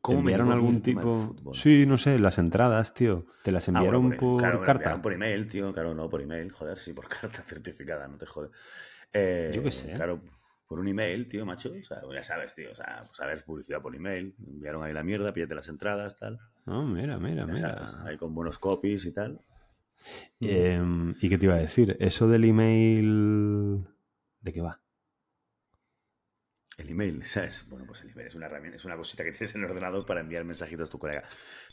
¿Cómo 0.01 0.19
enviaron 0.19 0.51
algún 0.51 0.81
tipo? 0.81 1.35
Sí, 1.53 1.85
no 1.85 1.97
sé, 1.97 2.19
las 2.19 2.37
entradas, 2.37 2.93
tío. 2.93 3.25
¿Te 3.43 3.51
las 3.51 3.67
ah, 3.67 3.71
enviaron 3.71 4.11
por, 4.11 4.41
carta? 4.63 5.01
por 5.01 5.11
email, 5.11 5.47
tío. 5.47 5.73
Claro, 5.73 5.93
no, 5.93 6.09
por 6.09 6.21
email. 6.21 6.51
Joder, 6.51 6.77
sí, 6.77 6.93
por 6.93 7.07
carta 7.09 7.41
certificada, 7.41 8.07
no 8.07 8.17
te 8.17 8.25
jode. 8.25 8.49
Eh, 9.11 9.51
Yo 9.53 9.63
qué 9.63 9.71
sé. 9.71 9.91
Claro, 9.93 10.21
por 10.69 10.79
un 10.79 10.87
email, 10.87 11.27
tío, 11.27 11.47
macho. 11.47 11.71
O 11.71 11.83
sea, 11.83 11.99
ya 12.13 12.21
sabes, 12.21 12.53
tío. 12.53 12.71
O 12.71 12.75
sea, 12.75 13.03
sabes, 13.13 13.41
publicidad 13.41 13.81
por 13.81 13.95
email. 13.95 14.35
Enviaron 14.47 14.83
ahí 14.83 14.93
la 14.93 15.01
mierda, 15.01 15.33
pídete 15.33 15.55
las 15.55 15.67
entradas, 15.67 16.19
tal. 16.19 16.39
No, 16.67 16.85
mira, 16.85 17.17
mira, 17.17 17.47
mira. 17.47 17.85
ahí 18.05 18.15
con 18.17 18.35
buenos 18.35 18.59
copies 18.59 19.03
y 19.05 19.11
tal. 19.11 19.41
Em, 20.39 21.15
¿Y 21.19 21.27
qué 21.27 21.39
te 21.39 21.45
iba 21.47 21.55
a 21.55 21.59
decir? 21.59 21.97
Eso 21.99 22.27
del 22.27 22.45
email. 22.45 23.83
¿De 24.41 24.53
qué 24.53 24.61
va? 24.61 24.79
El 26.77 26.91
email, 26.91 27.23
¿sabes? 27.23 27.65
Bueno, 27.67 27.85
pues 27.87 28.01
el 28.03 28.11
email 28.11 28.27
es 28.27 28.35
una 28.35 28.45
herramienta, 28.45 28.75
es 28.75 28.85
una 28.85 28.95
cosita 28.95 29.23
que 29.23 29.31
tienes 29.31 29.55
en 29.55 29.63
el 29.63 29.71
ordenador 29.71 30.05
para 30.05 30.21
enviar 30.21 30.43
mensajitos 30.43 30.87
a 30.87 30.91
tu 30.91 30.99
colega. 30.99 31.23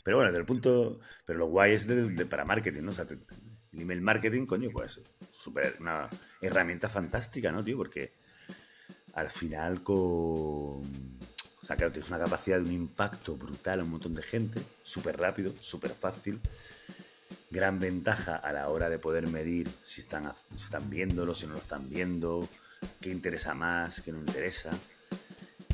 Pero 0.03 0.17
bueno, 0.17 0.31
desde 0.31 0.39
el 0.39 0.47
punto. 0.47 0.99
Pero 1.23 1.37
lo 1.37 1.45
guay 1.45 1.73
es 1.73 1.85
de, 1.85 2.25
para 2.25 2.45
marketing, 2.45 2.81
¿no? 2.81 2.89
O 2.89 2.95
sea, 2.95 3.05
el 3.07 3.79
email 3.79 4.01
marketing, 4.01 4.47
coño, 4.47 4.71
pues 4.71 4.99
súper 5.29 5.77
una 5.79 6.09
herramienta 6.41 6.89
fantástica, 6.89 7.51
¿no, 7.51 7.63
tío? 7.63 7.77
Porque 7.77 8.25
al 9.17 9.31
final 9.31 9.81
con. 9.81 9.95
O 9.95 11.65
sea, 11.65 11.75
claro, 11.75 11.91
tienes 11.91 12.09
una 12.09 12.19
capacidad 12.19 12.57
de 12.59 12.65
un 12.65 12.71
impacto 12.71 13.35
brutal 13.35 13.79
a 13.79 13.83
un 13.83 13.89
montón 13.89 14.13
de 14.13 14.21
gente, 14.21 14.61
súper 14.83 15.17
rápido, 15.17 15.53
súper 15.59 15.91
fácil. 15.91 16.39
Gran 17.49 17.79
ventaja 17.79 18.35
a 18.35 18.53
la 18.53 18.69
hora 18.69 18.89
de 18.89 18.99
poder 18.99 19.27
medir 19.27 19.69
si 19.81 20.01
están, 20.01 20.31
están 20.53 20.89
viéndolo, 20.89 21.33
si 21.33 21.47
no 21.47 21.53
lo 21.53 21.59
están 21.59 21.89
viendo, 21.89 22.47
qué 23.01 23.09
interesa 23.09 23.55
más, 23.55 24.01
qué 24.01 24.11
no 24.11 24.19
interesa. 24.19 24.69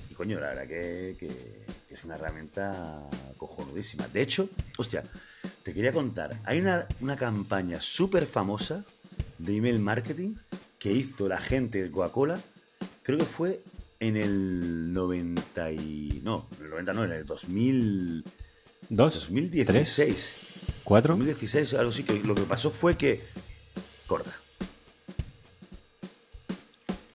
Y 0.10 0.14
coño, 0.14 0.40
la 0.40 0.48
verdad 0.48 0.68
que, 0.68 1.66
es 1.90 2.04
una 2.06 2.16
herramienta 2.16 3.02
cojonudísima. 3.38 4.08
De 4.08 4.22
hecho, 4.22 4.50
hostia, 4.78 5.04
te 5.64 5.74
quería 5.74 5.92
contar, 5.92 6.40
hay 6.46 6.60
una, 6.60 6.88
campaña 7.18 7.82
súper 7.82 8.26
famosa 8.26 8.86
de 9.38 9.58
email 9.58 9.80
marketing 9.80 10.36
que 10.80 10.94
hizo 10.94 11.28
la 11.28 11.40
gente 11.40 11.84
de 11.84 11.92
Coca-Cola, 11.92 12.42
creo 13.04 13.18
que 13.18 13.26
fue 13.26 13.62
en 14.00 14.18
el 14.18 14.92
90 14.94 15.72
y... 15.72 16.22
No, 16.24 16.48
en 16.58 16.66
el 16.66 16.70
90 16.72 16.94
no, 16.94 17.04
en 17.06 17.12
el 17.12 17.26
2000... 17.26 18.24
dos, 18.90 19.14
2016. 19.14 19.96
tres, 19.96 20.34
cuatro. 20.84 21.14
2016, 21.14 21.74
algo 21.76 21.92
así 21.92 22.04
que 22.04 22.24
lo 22.24 22.36
que 22.36 22.42
pasó 22.44 22.70
fue 22.70 22.98
que. 22.98 23.22
Corta. 24.08 24.43